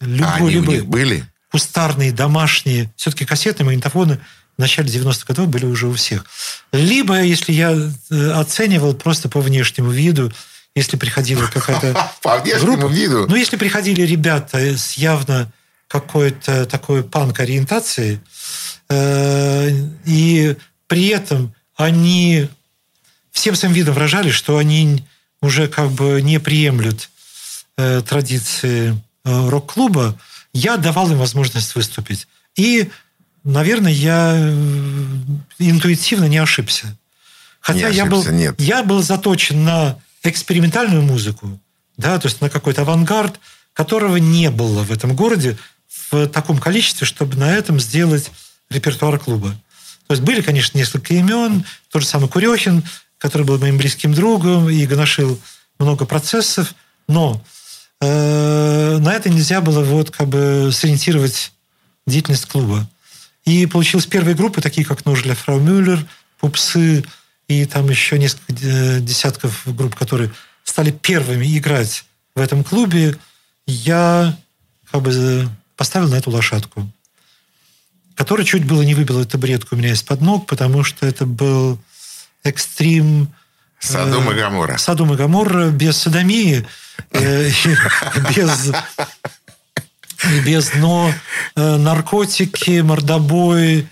Любой, 0.00 0.26
а 0.26 0.34
они 0.36 0.50
любые. 0.50 0.78
у 0.78 0.82
них 0.82 0.90
были? 0.90 1.24
Кустарные, 1.50 2.12
домашние. 2.12 2.92
Все-таки 2.96 3.24
кассетные 3.24 3.64
магнитофоны 3.64 4.20
в 4.58 4.60
начале 4.60 4.88
90-х 4.88 5.24
годов 5.26 5.48
были 5.48 5.64
уже 5.64 5.86
у 5.86 5.94
всех. 5.94 6.26
Либо, 6.72 7.22
если 7.22 7.52
я 7.52 7.72
э, 7.72 8.30
оценивал 8.32 8.92
просто 8.94 9.28
по 9.28 9.40
внешнему 9.40 9.90
виду, 9.90 10.32
если 10.74 10.96
приходила 10.96 11.46
какая-то 11.46 12.10
По 12.22 12.38
внешнему 12.38 12.76
группа, 12.76 12.92
виду? 12.92 13.26
Ну, 13.28 13.36
если 13.36 13.56
приходили 13.56 14.02
ребята 14.02 14.58
с 14.58 14.94
явно 14.94 15.50
какой-то 15.86 16.66
такой 16.66 17.04
панк-ориентацией, 17.04 18.20
э, 18.90 19.70
и 20.04 20.56
при 20.88 21.08
этом 21.08 21.54
они 21.76 22.48
всем 23.30 23.54
своим 23.54 23.74
видом 23.74 23.94
выражали, 23.94 24.30
что 24.30 24.58
они 24.58 25.04
уже 25.40 25.68
как 25.68 25.90
бы 25.90 26.20
не 26.20 26.40
приемлют 26.40 27.10
э, 27.76 28.02
традиции 28.06 29.00
э, 29.24 29.48
рок-клуба, 29.48 30.18
я 30.52 30.76
давал 30.76 31.10
им 31.12 31.18
возможность 31.18 31.76
выступить. 31.76 32.26
И, 32.56 32.90
наверное, 33.44 33.92
я 33.92 34.34
э, 34.36 34.54
интуитивно 35.58 36.24
не 36.24 36.38
ошибся. 36.38 36.96
Хотя 37.60 37.90
не 37.90 38.00
ошибся, 38.00 38.04
я, 38.04 38.06
был, 38.06 38.26
нет. 38.30 38.60
я 38.60 38.82
был 38.82 39.02
заточен 39.02 39.64
на 39.64 39.98
экспериментальную 40.22 41.02
музыку, 41.02 41.58
да, 41.96 42.18
то 42.18 42.28
есть 42.28 42.40
на 42.40 42.50
какой-то 42.50 42.82
авангард, 42.82 43.38
которого 43.72 44.16
не 44.16 44.50
было 44.50 44.82
в 44.82 44.90
этом 44.90 45.14
городе 45.14 45.56
в 46.10 46.26
таком 46.28 46.58
количестве, 46.58 47.06
чтобы 47.06 47.36
на 47.36 47.54
этом 47.54 47.78
сделать 47.80 48.30
репертуар 48.70 49.18
клуба. 49.18 49.50
То 50.06 50.14
есть 50.14 50.22
были, 50.22 50.40
конечно, 50.40 50.78
несколько 50.78 51.14
имен, 51.14 51.64
тот 51.90 52.02
же 52.02 52.08
самый 52.08 52.28
Курехин, 52.28 52.82
который 53.18 53.46
был 53.46 53.58
моим 53.58 53.76
близким 53.76 54.14
другом 54.14 54.68
и 54.68 54.86
гоношил 54.86 55.38
много 55.78 56.06
процессов, 56.06 56.74
но 57.06 57.42
э, 58.00 58.98
на 58.98 59.12
это 59.12 59.28
нельзя 59.28 59.60
было 59.60 59.82
вот 59.82 60.10
как 60.10 60.28
бы 60.28 60.70
сориентировать 60.72 61.52
деятельность 62.06 62.46
клуба. 62.46 62.88
И 63.48 63.64
получилась 63.64 64.04
первые 64.04 64.36
группы, 64.36 64.60
такие 64.60 64.86
как 64.86 65.06
«Нож 65.06 65.22
для 65.22 65.34
фрау 65.34 65.58
Мюллер», 65.58 66.04
«Пупсы» 66.38 67.02
и 67.48 67.64
там 67.64 67.88
еще 67.88 68.18
несколько 68.18 68.52
десятков 69.00 69.62
групп, 69.64 69.94
которые 69.94 70.30
стали 70.64 70.90
первыми 70.90 71.56
играть 71.56 72.04
в 72.34 72.40
этом 72.40 72.62
клубе. 72.62 73.16
Я 73.66 74.36
как 74.92 75.00
бы 75.00 75.48
поставил 75.76 76.10
на 76.10 76.16
эту 76.16 76.30
лошадку, 76.30 76.92
которая 78.14 78.44
чуть 78.44 78.66
было 78.66 78.82
не 78.82 78.94
выбила 78.94 79.24
табуретку 79.24 79.76
у 79.76 79.78
меня 79.78 79.92
из-под 79.92 80.20
ног, 80.20 80.46
потому 80.46 80.84
что 80.84 81.06
это 81.06 81.24
был 81.24 81.80
экстрим... 82.44 83.32
Садом 83.80 84.30
и 84.30 84.34
э, 84.34 84.40
Гамора. 84.40 84.76
Садом 84.76 85.14
и 85.14 85.16
Гамора 85.16 85.70
без 85.70 85.96
садомии, 85.96 86.66
э, 87.12 87.50
без 88.36 88.72
без 90.44 90.74
но 90.74 91.12
э, 91.56 91.76
наркотики, 91.76 92.80
мордобой 92.80 93.88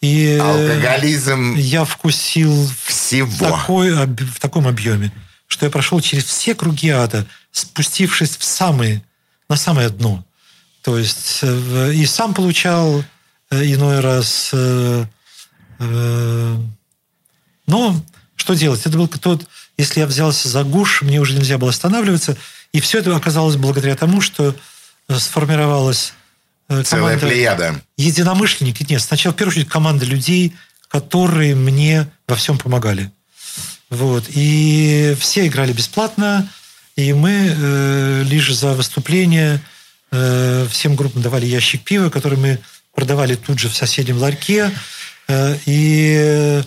и 0.00 0.38
алкоголизм. 0.40 1.54
Я 1.54 1.84
вкусил 1.84 2.68
всего 2.84 3.46
такой, 3.46 3.92
в 3.92 4.40
таком 4.40 4.68
объеме, 4.68 5.12
что 5.46 5.66
я 5.66 5.70
прошел 5.70 6.00
через 6.00 6.24
все 6.24 6.54
круги 6.54 6.90
ада, 6.90 7.26
спустившись 7.50 8.36
в 8.36 8.44
самые, 8.44 9.02
на 9.48 9.56
самое 9.56 9.88
дно. 9.88 10.24
То 10.82 10.98
есть 10.98 11.42
и 11.42 12.04
сам 12.06 12.34
получал 12.34 13.04
иной 13.50 14.00
раз 14.00 14.52
но 17.66 18.02
что 18.36 18.54
делать? 18.54 18.80
Это 18.84 18.96
был 18.96 19.08
тот, 19.08 19.46
если 19.76 20.00
я 20.00 20.06
взялся 20.06 20.48
за 20.48 20.64
гуш, 20.64 21.02
мне 21.02 21.20
уже 21.20 21.34
нельзя 21.34 21.58
было 21.58 21.70
останавливаться. 21.70 22.36
И 22.72 22.80
все 22.80 22.98
это 22.98 23.14
оказалось 23.14 23.56
благодаря 23.56 23.94
тому, 23.96 24.20
что 24.20 24.50
э, 24.50 24.54
сформировалась 25.18 26.14
э, 26.68 26.82
Целая 26.82 27.18
плеяда. 27.18 27.80
Единомышленники. 27.96 28.84
Нет, 28.88 29.02
сначала, 29.02 29.32
в 29.32 29.36
первую 29.36 29.52
очередь, 29.52 29.68
команда 29.68 30.04
людей, 30.04 30.54
которые 30.88 31.54
мне 31.54 32.08
во 32.28 32.36
всем 32.36 32.58
помогали. 32.58 33.10
Вот. 33.90 34.24
И 34.28 35.16
все 35.18 35.46
играли 35.46 35.72
бесплатно, 35.72 36.48
и 36.96 37.12
мы 37.12 37.54
э, 37.56 38.22
лишь 38.24 38.54
за 38.54 38.74
выступление 38.74 39.60
э, 40.10 40.66
всем 40.70 40.96
группам 40.96 41.22
давали 41.22 41.46
ящик 41.46 41.82
пива, 41.82 42.10
который 42.10 42.38
мы 42.38 42.58
продавали 42.94 43.34
тут 43.34 43.58
же 43.58 43.68
в 43.68 43.76
соседнем 43.76 44.18
ларьке. 44.18 44.70
Э, 45.28 45.56
и 45.66 46.62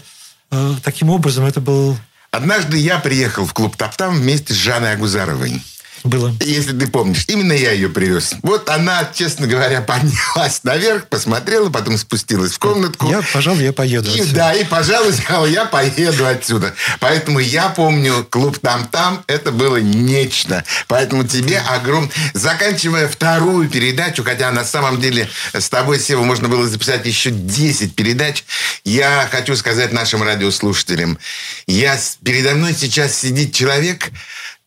Э, 0.51 0.75
таким 0.83 1.09
образом, 1.09 1.45
это 1.45 1.61
был... 1.61 1.97
Однажды 2.31 2.77
я 2.77 2.99
приехал 2.99 3.45
в 3.45 3.53
клуб 3.53 3.75
«Топтам» 3.75 4.15
вместе 4.15 4.53
с 4.53 4.57
Жанной 4.57 4.93
Агузаровой. 4.93 5.61
Было. 6.05 6.35
Если 6.39 6.77
ты 6.77 6.87
помнишь, 6.87 7.25
именно 7.27 7.53
я 7.53 7.71
ее 7.71 7.89
привез. 7.89 8.35
Вот 8.43 8.69
она, 8.69 9.09
честно 9.13 9.47
говоря, 9.47 9.81
поднялась 9.87 10.63
наверх, 10.63 11.07
посмотрела, 11.07 11.69
потом 11.71 11.97
спустилась 11.97 12.53
в 12.53 12.59
комнатку. 12.59 13.09
Я, 13.09 13.23
пожалуй, 13.33 13.63
я 13.63 13.73
поеду 13.73 14.09
и, 14.11 14.21
отсюда. 14.21 14.35
Да, 14.35 14.53
и, 14.53 14.63
пожалуй, 14.63 15.13
сказала, 15.17 15.47
я 15.47 15.65
поеду 15.65 16.27
отсюда. 16.27 16.75
Поэтому 16.99 17.39
я 17.39 17.69
помню 17.69 18.23
клуб 18.29 18.59
«Там-там», 18.59 19.23
это 19.25 19.51
было 19.51 19.77
нечто. 19.77 20.63
Поэтому 20.87 21.25
тебе 21.25 21.59
огром... 21.59 22.11
Заканчивая 22.33 23.07
вторую 23.07 23.67
передачу, 23.69 24.23
хотя 24.23 24.51
на 24.51 24.63
самом 24.63 25.01
деле 25.01 25.27
с 25.53 25.69
тобой, 25.69 25.99
Сева, 25.99 26.23
можно 26.23 26.47
было 26.47 26.67
записать 26.67 27.05
еще 27.05 27.31
10 27.31 27.95
передач, 27.95 28.43
я 28.83 29.27
хочу 29.31 29.55
сказать 29.55 29.91
нашим 29.91 30.21
радиослушателям, 30.21 31.17
я... 31.65 31.97
передо 32.23 32.53
мной 32.53 32.75
сейчас 32.77 33.17
сидит 33.17 33.55
человек, 33.55 34.11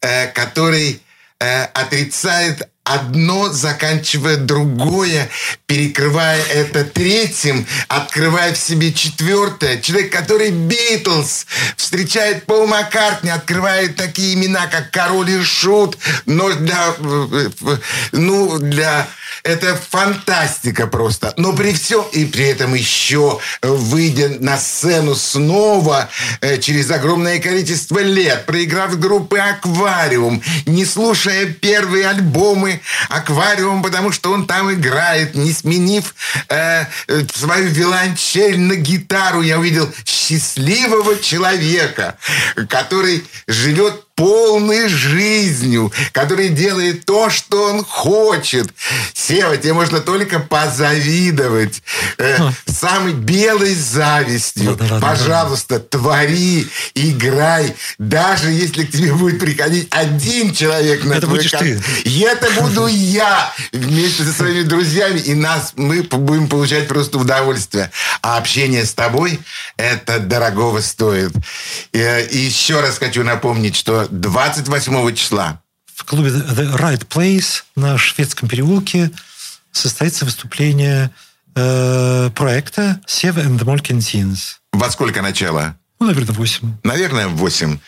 э, 0.01 0.27
который 0.29 1.01
э, 1.41 1.65
отрицает 1.65 2.71
одно, 2.89 3.53
заканчивая 3.53 4.37
другое, 4.37 5.29
перекрывая 5.67 6.43
это 6.53 6.85
третьим, 6.85 7.67
открывая 7.89 8.55
в 8.55 8.59
себе 8.59 8.93
четвертое. 8.93 9.81
Человек, 9.81 10.13
который 10.13 10.51
Битлз 10.51 11.47
встречает 11.77 12.47
Пол 12.47 12.67
Маккартни, 12.67 13.31
открывает 13.31 13.97
такие 13.97 14.35
имена, 14.35 14.67
как 14.67 14.91
Король 14.91 15.31
и 15.31 15.43
Шут, 15.43 15.99
но 16.27 16.53
для, 16.53 16.95
ну, 18.13 18.59
для 18.59 19.07
это 19.43 19.79
фантастика 19.91 20.87
просто. 20.87 21.33
Но 21.37 21.53
при 21.53 21.73
всем 21.73 22.05
и 22.13 22.25
при 22.25 22.47
этом 22.47 22.75
еще 22.75 23.39
выйдя 23.63 24.29
на 24.41 24.59
сцену 24.59 25.15
снова 25.15 26.09
э, 26.41 26.59
через 26.59 26.91
огромное 26.91 27.39
количество 27.39 28.01
лет, 28.01 28.47
проиграв 28.47 28.99
группы 28.99 29.39
«Аквариум», 29.39 30.43
не 30.67 30.85
слушая 30.85 31.47
первые 31.47 32.09
альбомы 32.09 32.78
«Аквариум», 33.09 33.83
потому 33.83 34.13
что 34.13 34.33
он 34.33 34.47
там 34.47 34.73
играет, 34.73 35.35
не 35.35 35.53
сменив 35.53 36.15
э, 36.49 36.85
э 37.09 37.27
свою 37.35 37.69
виолончель 37.69 38.59
на 38.59 38.75
гитару, 38.75 39.43
я 39.43 39.59
увидел 39.59 39.93
счастливого 40.05 41.19
человека, 41.19 42.19
который 42.69 43.25
живет 43.47 44.08
полной 44.19 44.89
жизнью, 44.89 45.93
который 46.11 46.49
делает 46.49 47.05
то, 47.05 47.31
что 47.31 47.71
он 47.71 47.85
хочет. 47.85 48.67
Сева, 49.15 49.57
тебе 49.57 49.75
можно 49.75 50.01
только 50.01 50.41
позавидовать. 50.41 51.81
Э, 52.19 52.51
самой 52.67 53.13
белой 53.13 53.75
завистью. 53.75 54.71
Ладно, 54.71 54.87
ладно, 54.91 55.09
Пожалуйста, 55.09 55.75
ладно. 55.75 55.89
твори, 55.89 56.67
играй. 56.95 57.77
Даже 57.99 58.51
если 58.51 58.85
к 58.85 58.91
тебе 58.91 59.15
будет 59.15 59.39
приходить 59.39 59.87
один 59.93 60.53
человек 60.53 61.05
на 61.05 61.13
это 61.13 61.27
твой 61.27 61.39
будешь 61.39 61.53
ты. 61.53 61.81
И 62.03 62.19
это 62.21 62.51
буду 62.61 62.89
я 62.89 63.53
вместе 63.73 64.25
со 64.25 64.33
своими 64.33 64.63
друзьями. 64.63 65.21
И 65.21 65.35
нас 65.35 65.75
мы 65.77 66.03
будем 66.03 66.49
получать 66.49 66.89
просто 66.89 67.19
удовольствие. 67.19 67.93
А 68.21 68.37
общение 68.37 68.85
с 68.85 68.95
тобой 68.95 69.39
это 69.77 70.19
дорогого 70.19 70.81
стоит. 70.81 71.31
Э, 71.93 72.27
и 72.27 72.39
еще 72.39 72.81
раз 72.81 72.99
хочу 72.99 73.23
напомнить, 73.23 73.77
что 73.77 74.08
28 74.11 75.15
числа. 75.15 75.63
В 75.95 76.05
клубе 76.05 76.31
The 76.31 76.77
Right 76.77 77.07
Place 77.07 77.65
на 77.77 77.99
Шведском 77.99 78.49
переулке 78.49 79.11
состоится 79.73 80.25
выступление 80.25 81.11
э, 81.55 82.31
проекта 82.35 83.01
Seva 83.07 83.45
and 83.45 83.59
the 83.59 83.65
Molken 83.65 83.99
Teens. 83.99 84.57
Во 84.73 84.91
сколько 84.91 85.23
начало? 85.23 85.77
Ну, 86.01 86.07
наверное, 86.07 86.35
8. 86.35 86.77
Наверное, 86.85 87.29
8. 87.29 87.79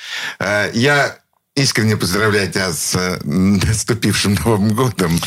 Э, 0.41 0.71
я 0.75 1.17
искренне 1.55 1.97
поздравляю 1.97 2.51
тебя 2.51 2.73
с 2.73 2.95
э, 2.95 3.21
наступившим 3.25 4.35
Новым 4.45 4.75
годом. 4.75 5.21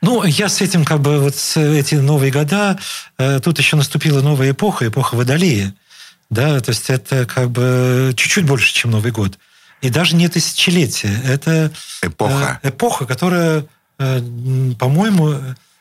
Ну, 0.00 0.24
я 0.24 0.48
с 0.48 0.60
этим, 0.60 0.84
как 0.84 1.00
бы, 1.00 1.20
вот 1.20 1.36
с 1.36 1.56
эти 1.56 1.96
новые 1.96 2.32
года, 2.32 2.78
э, 3.18 3.40
тут 3.40 3.58
еще 3.58 3.76
наступила 3.76 4.20
новая 4.20 4.52
эпоха, 4.52 4.86
эпоха 4.86 5.14
Водолея. 5.14 5.74
Да, 6.28 6.60
то 6.60 6.70
есть 6.70 6.90
это 6.90 7.26
как 7.26 7.50
бы 7.50 8.12
чуть-чуть 8.16 8.46
больше, 8.46 8.72
чем 8.72 8.92
Новый 8.92 9.10
год. 9.10 9.38
И 9.80 9.90
даже 9.90 10.16
не 10.16 10.28
тысячелетие. 10.28 11.20
Это 11.24 11.72
эпоха, 12.02 12.60
э, 12.62 12.68
эпоха 12.68 13.06
которая, 13.06 13.66
э, 13.98 14.20
по-моему, 14.78 15.40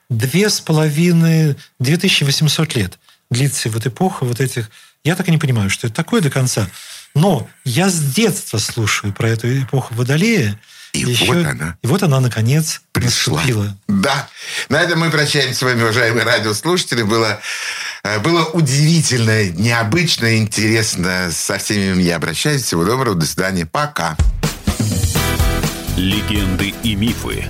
две 0.10 0.50
с 0.50 0.60
половиной, 0.62 1.56
2800 1.80 2.76
лет 2.76 3.00
длится 3.30 3.70
вот 3.70 3.86
эпоха 3.86 4.26
вот 4.26 4.40
этих... 4.40 4.70
Я 5.04 5.16
так 5.16 5.28
и 5.28 5.32
не 5.32 5.38
понимаю, 5.38 5.70
что 5.70 5.88
это 5.88 5.96
такое 5.96 6.22
до 6.22 6.30
конца. 6.30 6.68
Но 7.16 7.48
я 7.64 7.90
с 7.90 8.00
детства 8.00 8.58
слушаю 8.58 9.14
про 9.14 9.30
эту 9.30 9.48
эпоху 9.62 9.94
Водолея, 9.94 10.60
и 10.94 11.00
еще, 11.00 11.26
вот 11.26 11.46
она. 11.46 11.78
И 11.82 11.88
вот 11.88 12.04
она, 12.04 12.20
наконец, 12.20 12.82
пришла. 12.92 13.38
Наступила. 13.38 13.78
Да. 13.88 14.28
На 14.70 14.82
этом 14.82 15.00
мы 15.00 15.10
прощаемся 15.10 15.60
с 15.60 15.62
вами, 15.62 15.84
уважаемые 15.84 16.26
радиослушатели. 16.26 17.04
Было, 17.04 17.40
э, 18.04 18.20
было 18.20 18.46
удивительно, 18.46 19.50
необычно, 19.52 20.38
интересно. 20.38 21.32
Со 21.32 21.58
всеми 21.58 22.02
я 22.02 22.16
обращаюсь. 22.16 22.64
Всего 22.64 22.84
доброго. 22.84 23.16
До 23.16 23.26
свидания. 23.26 23.66
Пока. 23.66 24.18
Легенды 25.98 26.74
и 26.84 26.96
мифы 26.96 27.46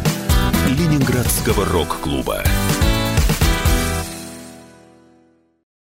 Ленинградского 0.67 1.65
рок-клуба. 1.65 2.43